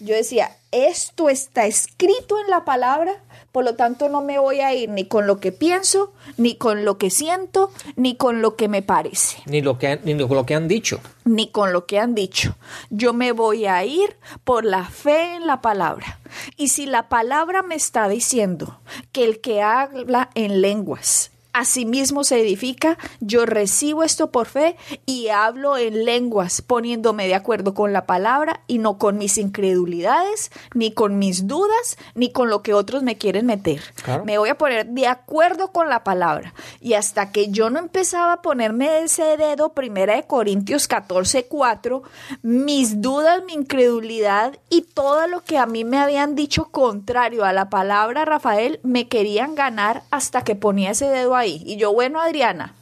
Yo 0.01 0.14
decía, 0.14 0.51
esto 0.72 1.29
está 1.29 1.66
escrito 1.66 2.38
en 2.40 2.51
la 2.51 2.64
palabra, 2.64 3.12
por 3.53 3.65
lo 3.65 3.75
tanto, 3.75 4.09
no 4.09 4.23
me 4.23 4.38
voy 4.38 4.61
a 4.61 4.75
ir 4.75 4.88
ni 4.88 5.05
con 5.05 5.27
lo 5.27 5.38
que 5.38 5.53
pienso, 5.53 6.15
ni 6.38 6.57
con 6.57 6.87
lo 6.87 6.97
que 6.97 7.11
siento, 7.11 7.71
ni 7.97 8.17
con 8.17 8.41
lo 8.41 8.57
que 8.57 8.67
me 8.67 8.81
parece. 8.81 9.43
Ni, 9.45 9.61
lo 9.61 9.79
que, 9.79 10.01
ni 10.05 10.17
con 10.27 10.37
lo 10.37 10.47
que 10.47 10.55
han 10.55 10.69
dicho. 10.69 11.01
Ni 11.25 11.51
con 11.51 11.73
lo 11.75 11.85
que 11.85 11.99
han 11.99 12.15
dicho. 12.15 12.57
Yo 12.88 13.12
me 13.12 13.33
voy 13.33 13.67
a 13.67 13.85
ir 13.85 14.17
por 14.45 14.65
la 14.65 14.87
fe 14.87 15.37
en 15.37 15.47
la 15.47 15.61
palabra. 15.61 16.19
Y 16.57 16.69
si 16.69 16.87
la 16.87 17.11
palabra 17.11 17.62
me 17.62 17.75
está 17.75 18.09
diciendo 18.09 18.81
que 19.12 19.25
el 19.25 19.41
que 19.43 19.61
habla 19.61 20.31
en 20.35 20.62
lenguas 20.62 21.31
Asimismo 21.55 22.25
se 22.25 22.41
edifica, 22.41 22.97
yo 23.21 23.45
recibo 23.45 24.05
esto 24.05 24.31
por 24.31 24.47
fe 24.47 24.77
y 25.05 25.29
hablo 25.29 25.77
en 25.77 26.07
lenguas, 26.07 26.62
poniéndome 26.62 27.27
de 27.27 27.35
acuerdo 27.35 27.75
con 27.75 27.93
la 27.93 28.07
palabra 28.07 28.62
y 28.67 28.79
no 28.79 28.97
con 28.97 29.19
mis 29.19 29.37
incredulidades, 29.37 30.51
ni 30.75 30.93
con 30.93 31.19
mis 31.19 31.47
dudas, 31.47 31.99
ni 32.15 32.33
con 32.33 32.49
lo 32.49 32.62
que 32.62 32.73
otros 32.73 33.03
me 33.03 33.19
quieren 33.19 33.45
meter. 33.45 33.83
Me 34.25 34.38
voy 34.38 34.49
a 34.49 34.57
poner 34.57 34.87
de 34.87 35.07
acuerdo 35.07 35.73
con 35.73 35.91
la 35.91 36.05
palabra. 36.05 36.55
Y 36.81 36.95
hasta 36.95 37.33
que 37.33 37.51
yo 37.51 37.69
no 37.69 37.79
empezaba 37.79 38.33
a 38.33 38.43
ponerme 38.43 39.01
ese 39.01 39.37
dedo, 39.37 39.75
primera 39.75 40.17
de 40.17 40.23
Corintios 40.23 40.88
14, 40.88 41.45
4, 41.47 42.03
mis 42.41 43.03
dudas, 43.03 43.43
mi 43.45 43.53
incredulidad 43.53 44.59
y 44.71 44.83
todo 44.83 45.27
lo 45.27 45.45
que 45.45 45.59
a 45.59 45.67
mí 45.67 45.85
me 45.85 45.99
habían 45.99 46.35
dicho 46.35 46.71
contrario 46.71 47.45
a 47.45 47.53
la 47.53 47.69
palabra, 47.69 48.25
Rafael, 48.25 48.81
me 48.83 49.09
querían 49.09 49.55
ganar 49.55 50.03
hasta 50.11 50.45
que 50.45 50.55
ponía 50.55 50.93
ese 50.93 51.09
dedo 51.09 51.42
y 51.47 51.77
yo, 51.77 51.93
bueno, 51.93 52.21
Adriana, 52.21 52.75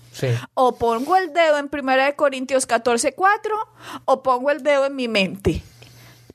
o 0.54 0.76
pongo 0.76 1.16
el 1.16 1.32
dedo 1.32 1.58
en 1.58 1.70
1 1.72 2.16
Corintios 2.16 2.66
14, 2.66 3.14
4, 3.14 3.56
o 4.04 4.22
pongo 4.22 4.50
el 4.50 4.62
dedo 4.62 4.86
en 4.86 4.96
mi 4.96 5.08
mente 5.08 5.62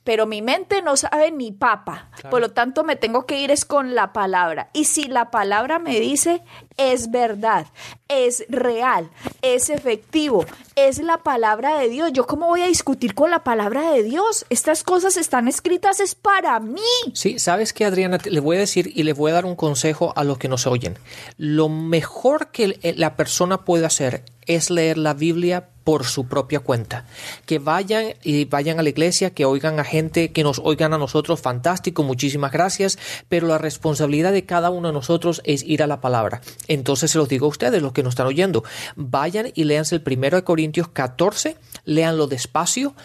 pero 0.06 0.24
mi 0.24 0.40
mente 0.40 0.82
no 0.82 0.96
sabe 0.96 1.32
ni 1.32 1.50
papa. 1.50 2.10
Por 2.30 2.40
lo 2.40 2.52
tanto, 2.52 2.84
me 2.84 2.94
tengo 2.94 3.26
que 3.26 3.40
ir 3.40 3.50
es 3.50 3.64
con 3.64 3.96
la 3.96 4.12
palabra. 4.12 4.70
Y 4.72 4.84
si 4.84 5.08
la 5.08 5.32
palabra 5.32 5.80
me 5.80 5.98
dice, 5.98 6.44
es 6.76 7.10
verdad, 7.10 7.66
es 8.06 8.44
real, 8.48 9.10
es 9.54 9.70
efectivo, 9.70 10.44
es 10.74 10.98
la 10.98 11.18
palabra 11.18 11.78
de 11.78 11.88
Dios. 11.88 12.10
¿Yo 12.12 12.26
cómo 12.26 12.46
voy 12.46 12.62
a 12.62 12.66
discutir 12.66 13.14
con 13.14 13.30
la 13.30 13.44
palabra 13.44 13.92
de 13.92 14.02
Dios? 14.02 14.44
Estas 14.50 14.82
cosas 14.82 15.16
están 15.16 15.48
escritas, 15.48 16.00
es 16.00 16.14
para 16.14 16.58
mí. 16.60 16.80
Sí, 17.14 17.38
sabes 17.38 17.72
que 17.72 17.84
Adriana, 17.84 18.18
le 18.24 18.40
voy 18.40 18.56
a 18.56 18.60
decir 18.60 18.92
y 18.94 19.02
le 19.02 19.12
voy 19.12 19.30
a 19.30 19.34
dar 19.34 19.44
un 19.44 19.56
consejo 19.56 20.12
a 20.16 20.24
los 20.24 20.38
que 20.38 20.48
nos 20.48 20.66
oyen. 20.66 20.98
Lo 21.36 21.68
mejor 21.68 22.48
que 22.48 22.78
la 22.96 23.16
persona 23.16 23.64
puede 23.64 23.86
hacer 23.86 24.24
es 24.46 24.70
leer 24.70 24.98
la 24.98 25.14
Biblia 25.14 25.68
por 25.86 26.04
su 26.04 26.26
propia 26.26 26.58
cuenta. 26.58 27.06
Que 27.46 27.60
vayan 27.60 28.14
y 28.24 28.44
vayan 28.46 28.80
a 28.80 28.82
la 28.82 28.88
iglesia, 28.88 29.30
que 29.30 29.44
oigan 29.44 29.78
a 29.78 29.84
gente, 29.84 30.32
que 30.32 30.42
nos 30.42 30.58
oigan 30.64 30.92
a 30.92 30.98
nosotros, 30.98 31.40
fantástico, 31.40 32.02
muchísimas 32.02 32.50
gracias, 32.50 32.98
pero 33.28 33.46
la 33.46 33.58
responsabilidad 33.58 34.32
de 34.32 34.44
cada 34.44 34.70
uno 34.70 34.88
de 34.88 34.94
nosotros 34.94 35.40
es 35.44 35.62
ir 35.62 35.84
a 35.84 35.86
la 35.86 36.00
palabra. 36.00 36.40
Entonces 36.66 37.12
se 37.12 37.18
los 37.18 37.28
digo 37.28 37.46
a 37.46 37.50
ustedes, 37.50 37.82
los 37.82 37.92
que 37.92 38.02
nos 38.02 38.12
están 38.12 38.26
oyendo, 38.26 38.64
vayan 38.96 39.52
y 39.54 39.62
léanse 39.62 39.94
el 39.94 40.02
primero 40.02 40.36
de 40.36 40.42
Corintios 40.42 40.88
14, 40.88 41.56
léanlo 41.84 42.26
despacio, 42.26 42.96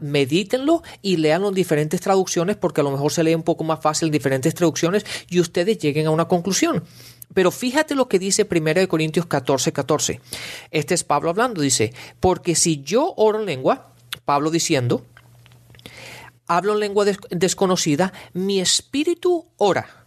medítenlo 0.00 0.82
y 1.02 1.16
leanlo 1.16 1.48
en 1.48 1.54
diferentes 1.54 2.00
traducciones 2.00 2.56
porque 2.56 2.80
a 2.80 2.84
lo 2.84 2.90
mejor 2.90 3.12
se 3.12 3.22
lee 3.22 3.34
un 3.34 3.42
poco 3.42 3.64
más 3.64 3.80
fácil 3.80 4.06
en 4.06 4.12
diferentes 4.12 4.54
traducciones 4.54 5.06
y 5.28 5.40
ustedes 5.40 5.78
lleguen 5.78 6.06
a 6.06 6.10
una 6.10 6.26
conclusión. 6.26 6.84
Pero 7.34 7.50
fíjate 7.50 7.94
lo 7.94 8.08
que 8.08 8.18
dice 8.18 8.46
1 8.50 8.88
Corintios 8.88 9.26
14, 9.26 9.72
14. 9.72 10.20
Este 10.70 10.94
es 10.94 11.04
Pablo 11.04 11.30
hablando, 11.30 11.62
dice, 11.62 11.92
porque 12.20 12.54
si 12.54 12.82
yo 12.82 13.14
oro 13.16 13.40
en 13.40 13.46
lengua, 13.46 13.92
Pablo 14.24 14.50
diciendo, 14.50 15.04
hablo 16.46 16.74
en 16.74 16.80
lengua 16.80 17.06
desconocida, 17.30 18.12
mi 18.32 18.60
espíritu 18.60 19.46
ora 19.56 20.01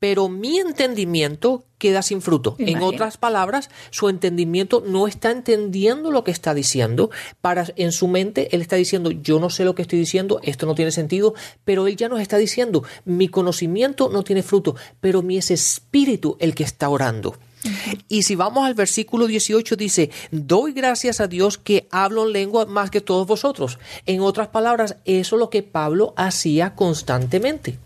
pero 0.00 0.28
mi 0.28 0.58
entendimiento 0.58 1.62
queda 1.78 2.02
sin 2.02 2.22
fruto. 2.22 2.56
En 2.58 2.82
otras 2.82 3.18
palabras, 3.18 3.70
su 3.90 4.08
entendimiento 4.08 4.82
no 4.84 5.06
está 5.06 5.30
entendiendo 5.30 6.10
lo 6.10 6.24
que 6.24 6.30
está 6.30 6.54
diciendo. 6.54 7.10
Para 7.40 7.66
en 7.76 7.92
su 7.92 8.08
mente 8.08 8.54
él 8.54 8.62
está 8.62 8.76
diciendo, 8.76 9.10
yo 9.10 9.38
no 9.38 9.50
sé 9.50 9.64
lo 9.64 9.74
que 9.74 9.82
estoy 9.82 9.98
diciendo, 9.98 10.40
esto 10.42 10.66
no 10.66 10.74
tiene 10.74 10.90
sentido, 10.90 11.34
pero 11.64 11.86
él 11.86 11.96
ya 11.96 12.08
nos 12.08 12.20
está 12.20 12.38
diciendo, 12.38 12.82
mi 13.04 13.28
conocimiento 13.28 14.08
no 14.08 14.24
tiene 14.24 14.42
fruto, 14.42 14.74
pero 15.00 15.22
mi 15.22 15.36
es 15.36 15.50
espíritu 15.50 16.36
el 16.40 16.54
que 16.54 16.64
está 16.64 16.88
orando. 16.88 17.36
Y 18.08 18.22
si 18.22 18.34
vamos 18.34 18.66
al 18.66 18.74
versículo 18.74 19.26
18 19.26 19.76
dice, 19.76 20.10
doy 20.30 20.72
gracias 20.72 21.20
a 21.20 21.28
Dios 21.28 21.58
que 21.58 21.86
hablo 21.90 22.26
en 22.26 22.32
lengua 22.32 22.66
más 22.66 22.90
que 22.90 23.00
todos 23.00 23.26
vosotros. 23.26 23.78
En 24.06 24.20
otras 24.20 24.48
palabras, 24.48 24.96
eso 25.04 25.36
es 25.36 25.40
lo 25.40 25.50
que 25.50 25.62
Pablo 25.62 26.14
hacía 26.16 26.74
constantemente. 26.74 27.78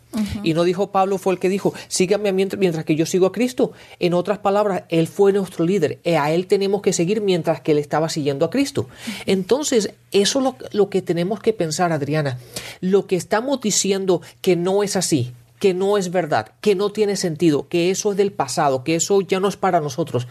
Y 0.44 0.54
no 0.54 0.62
dijo 0.62 0.92
Pablo 0.92 1.18
fue 1.18 1.34
el 1.34 1.40
que 1.40 1.48
dijo, 1.48 1.74
síganme 1.88 2.32
mientras, 2.32 2.58
mientras, 2.58 2.84
que 2.84 2.94
yo 2.94 3.06
sigo 3.06 3.26
a 3.26 3.32
Cristo. 3.32 3.72
En 3.98 4.14
otras 4.14 4.38
palabras, 4.38 4.84
Él 4.88 5.08
fue 5.08 5.32
nuestro 5.32 5.64
líder. 5.64 5.98
Y 6.04 6.10
a 6.10 6.32
Él 6.32 6.46
tenemos 6.46 6.82
que 6.82 6.92
seguir 6.92 7.20
mientras 7.20 7.60
que 7.60 7.72
Él 7.72 7.78
estaba 7.78 8.08
siguiendo 8.08 8.46
a 8.46 8.50
Cristo. 8.50 8.88
Entonces, 9.26 9.92
eso 10.12 10.38
es 10.38 10.44
lo, 10.44 10.56
lo 10.72 10.88
que 10.88 11.02
tenemos 11.02 11.40
que 11.40 11.52
pensar, 11.52 11.92
Adriana. 11.92 12.38
Lo 12.80 13.06
que 13.06 13.16
estamos 13.16 13.60
diciendo 13.60 14.22
que 14.40 14.56
no 14.56 14.82
es 14.82 14.96
así, 14.96 15.32
que 15.64 15.72
no 15.72 15.96
es 15.96 16.10
verdad, 16.10 16.52
que 16.60 16.74
no 16.74 16.92
tiene 16.92 17.16
sentido, 17.16 17.68
que 17.70 17.90
eso 17.90 18.10
es 18.10 18.18
del 18.18 18.32
pasado, 18.32 18.84
que 18.84 18.96
eso 18.96 19.22
ya 19.22 19.40
no 19.40 19.48
es 19.48 19.56
para 19.56 19.80
nosotros. 19.80 20.28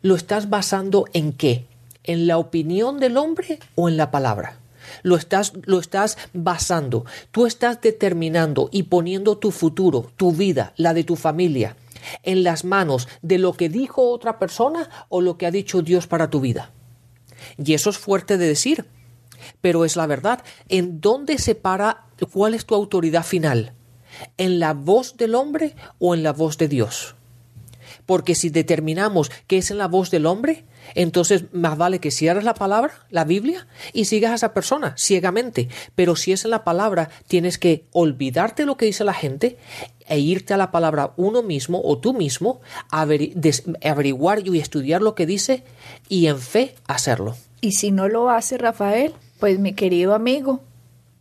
¿Lo 0.00 0.14
estás 0.14 0.48
basando 0.48 1.04
en 1.12 1.34
qué? 1.34 1.66
¿En 2.02 2.26
la 2.26 2.38
opinión 2.38 2.98
del 2.98 3.18
hombre 3.18 3.58
o 3.74 3.90
en 3.90 3.98
la 3.98 4.10
palabra? 4.10 4.56
Lo 5.02 5.16
estás, 5.16 5.52
lo 5.66 5.78
estás 5.78 6.16
basando. 6.32 7.04
Tú 7.30 7.44
estás 7.44 7.82
determinando 7.82 8.70
y 8.72 8.84
poniendo 8.84 9.36
tu 9.36 9.50
futuro, 9.50 10.10
tu 10.16 10.32
vida, 10.32 10.72
la 10.78 10.94
de 10.94 11.04
tu 11.04 11.16
familia, 11.16 11.76
en 12.22 12.42
las 12.42 12.64
manos 12.64 13.06
de 13.20 13.36
lo 13.36 13.52
que 13.52 13.68
dijo 13.68 14.08
otra 14.08 14.38
persona 14.38 14.88
o 15.10 15.20
lo 15.20 15.36
que 15.36 15.44
ha 15.44 15.50
dicho 15.50 15.82
Dios 15.82 16.06
para 16.06 16.30
tu 16.30 16.40
vida. 16.40 16.70
Y 17.62 17.74
eso 17.74 17.90
es 17.90 17.98
fuerte 17.98 18.38
de 18.38 18.46
decir, 18.46 18.86
pero 19.60 19.84
es 19.84 19.94
la 19.94 20.06
verdad. 20.06 20.42
¿En 20.70 21.02
dónde 21.02 21.36
se 21.36 21.54
para 21.54 22.06
cuál 22.32 22.54
es 22.54 22.64
tu 22.64 22.74
autoridad 22.74 23.24
final? 23.24 23.74
¿En 24.38 24.58
la 24.58 24.74
voz 24.74 25.16
del 25.16 25.34
hombre 25.34 25.74
o 25.98 26.14
en 26.14 26.22
la 26.22 26.32
voz 26.32 26.58
de 26.58 26.68
Dios? 26.68 27.14
Porque 28.06 28.34
si 28.34 28.50
determinamos 28.50 29.30
que 29.46 29.58
es 29.58 29.70
en 29.70 29.78
la 29.78 29.88
voz 29.88 30.10
del 30.10 30.26
hombre, 30.26 30.64
entonces 30.94 31.44
más 31.52 31.78
vale 31.78 31.98
que 31.98 32.10
cierres 32.10 32.44
la 32.44 32.54
palabra, 32.54 32.92
la 33.10 33.24
Biblia, 33.24 33.66
y 33.92 34.04
sigas 34.04 34.32
a 34.32 34.34
esa 34.34 34.54
persona 34.54 34.94
ciegamente. 34.98 35.68
Pero 35.94 36.16
si 36.16 36.32
es 36.32 36.44
en 36.44 36.50
la 36.50 36.64
palabra, 36.64 37.08
tienes 37.26 37.58
que 37.58 37.84
olvidarte 37.92 38.66
lo 38.66 38.76
que 38.76 38.86
dice 38.86 39.04
la 39.04 39.14
gente 39.14 39.56
e 40.06 40.18
irte 40.18 40.52
a 40.52 40.58
la 40.58 40.70
palabra 40.70 41.14
uno 41.16 41.42
mismo 41.42 41.80
o 41.82 41.98
tú 41.98 42.12
mismo, 42.12 42.60
averiguar 42.90 44.46
y 44.46 44.58
estudiar 44.58 45.00
lo 45.00 45.14
que 45.14 45.26
dice 45.26 45.64
y 46.08 46.26
en 46.26 46.38
fe 46.38 46.74
hacerlo. 46.86 47.36
Y 47.60 47.72
si 47.72 47.90
no 47.90 48.08
lo 48.08 48.28
hace 48.28 48.58
Rafael, 48.58 49.14
pues 49.40 49.58
mi 49.58 49.72
querido 49.72 50.14
amigo, 50.14 50.60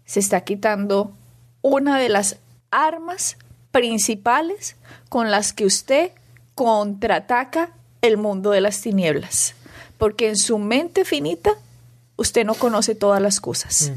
se 0.06 0.20
está 0.20 0.42
quitando 0.42 1.14
una 1.62 1.98
de 1.98 2.10
las 2.10 2.38
armas 2.74 3.38
principales 3.72 4.76
con 5.10 5.32
las 5.32 5.54
que 5.54 5.66
usted 5.66 6.12
contraataca 6.56 7.72
el 8.02 8.18
mundo 8.18 8.52
de 8.52 8.62
las 8.62 8.82
tinieblas. 8.82 9.56
Porque 9.98 10.30
en 10.30 10.38
su 10.38 10.58
mente 10.60 11.06
finita 11.06 11.52
usted 12.16 12.46
no 12.46 12.54
conoce 12.54 12.96
todas 12.96 13.22
las 13.22 13.40
cosas. 13.40 13.92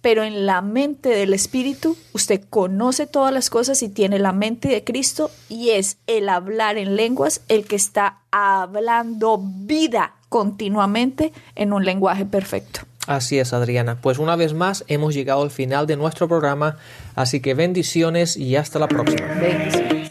Pero 0.00 0.24
en 0.24 0.46
la 0.46 0.62
mente 0.62 1.10
del 1.10 1.32
Espíritu 1.32 1.96
usted 2.12 2.42
conoce 2.50 3.06
todas 3.06 3.32
las 3.32 3.50
cosas 3.50 3.82
y 3.82 3.88
tiene 3.88 4.18
la 4.18 4.32
mente 4.32 4.68
de 4.68 4.84
Cristo 4.84 5.30
y 5.48 5.70
es 5.70 5.96
el 6.06 6.28
hablar 6.28 6.76
en 6.76 6.96
lenguas 6.96 7.40
el 7.48 7.64
que 7.66 7.76
está 7.76 8.18
hablando 8.30 9.40
vida 9.40 10.14
continuamente 10.28 11.32
en 11.54 11.72
un 11.72 11.84
lenguaje 11.84 12.24
perfecto. 12.24 12.80
Así 13.06 13.38
es, 13.38 13.52
Adriana. 13.52 14.00
Pues 14.00 14.18
una 14.18 14.34
vez 14.36 14.54
más 14.54 14.84
hemos 14.86 15.12
llegado 15.14 15.42
al 15.42 15.50
final 15.50 15.86
de 15.86 15.96
nuestro 15.96 16.26
programa, 16.28 16.78
así 17.14 17.40
que 17.40 17.52
bendiciones 17.54 18.36
y 18.36 18.56
hasta 18.56 18.78
la 18.78 18.88
próxima. 18.88 19.28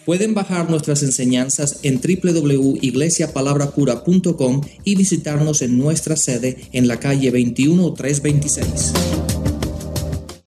Pueden 0.06 0.34
bajar 0.34 0.70
nuestras 0.70 1.04
enseñanzas 1.04 1.80
en 1.84 2.02
www.iglesiapalabracura.com 2.02 4.62
y 4.84 4.96
visitarnos 4.96 5.62
en 5.62 5.78
nuestra 5.78 6.18
sede 6.18 6.58
en 6.74 6.88
la 6.88 6.98
calle 6.98 7.30
21326. 7.32 9.41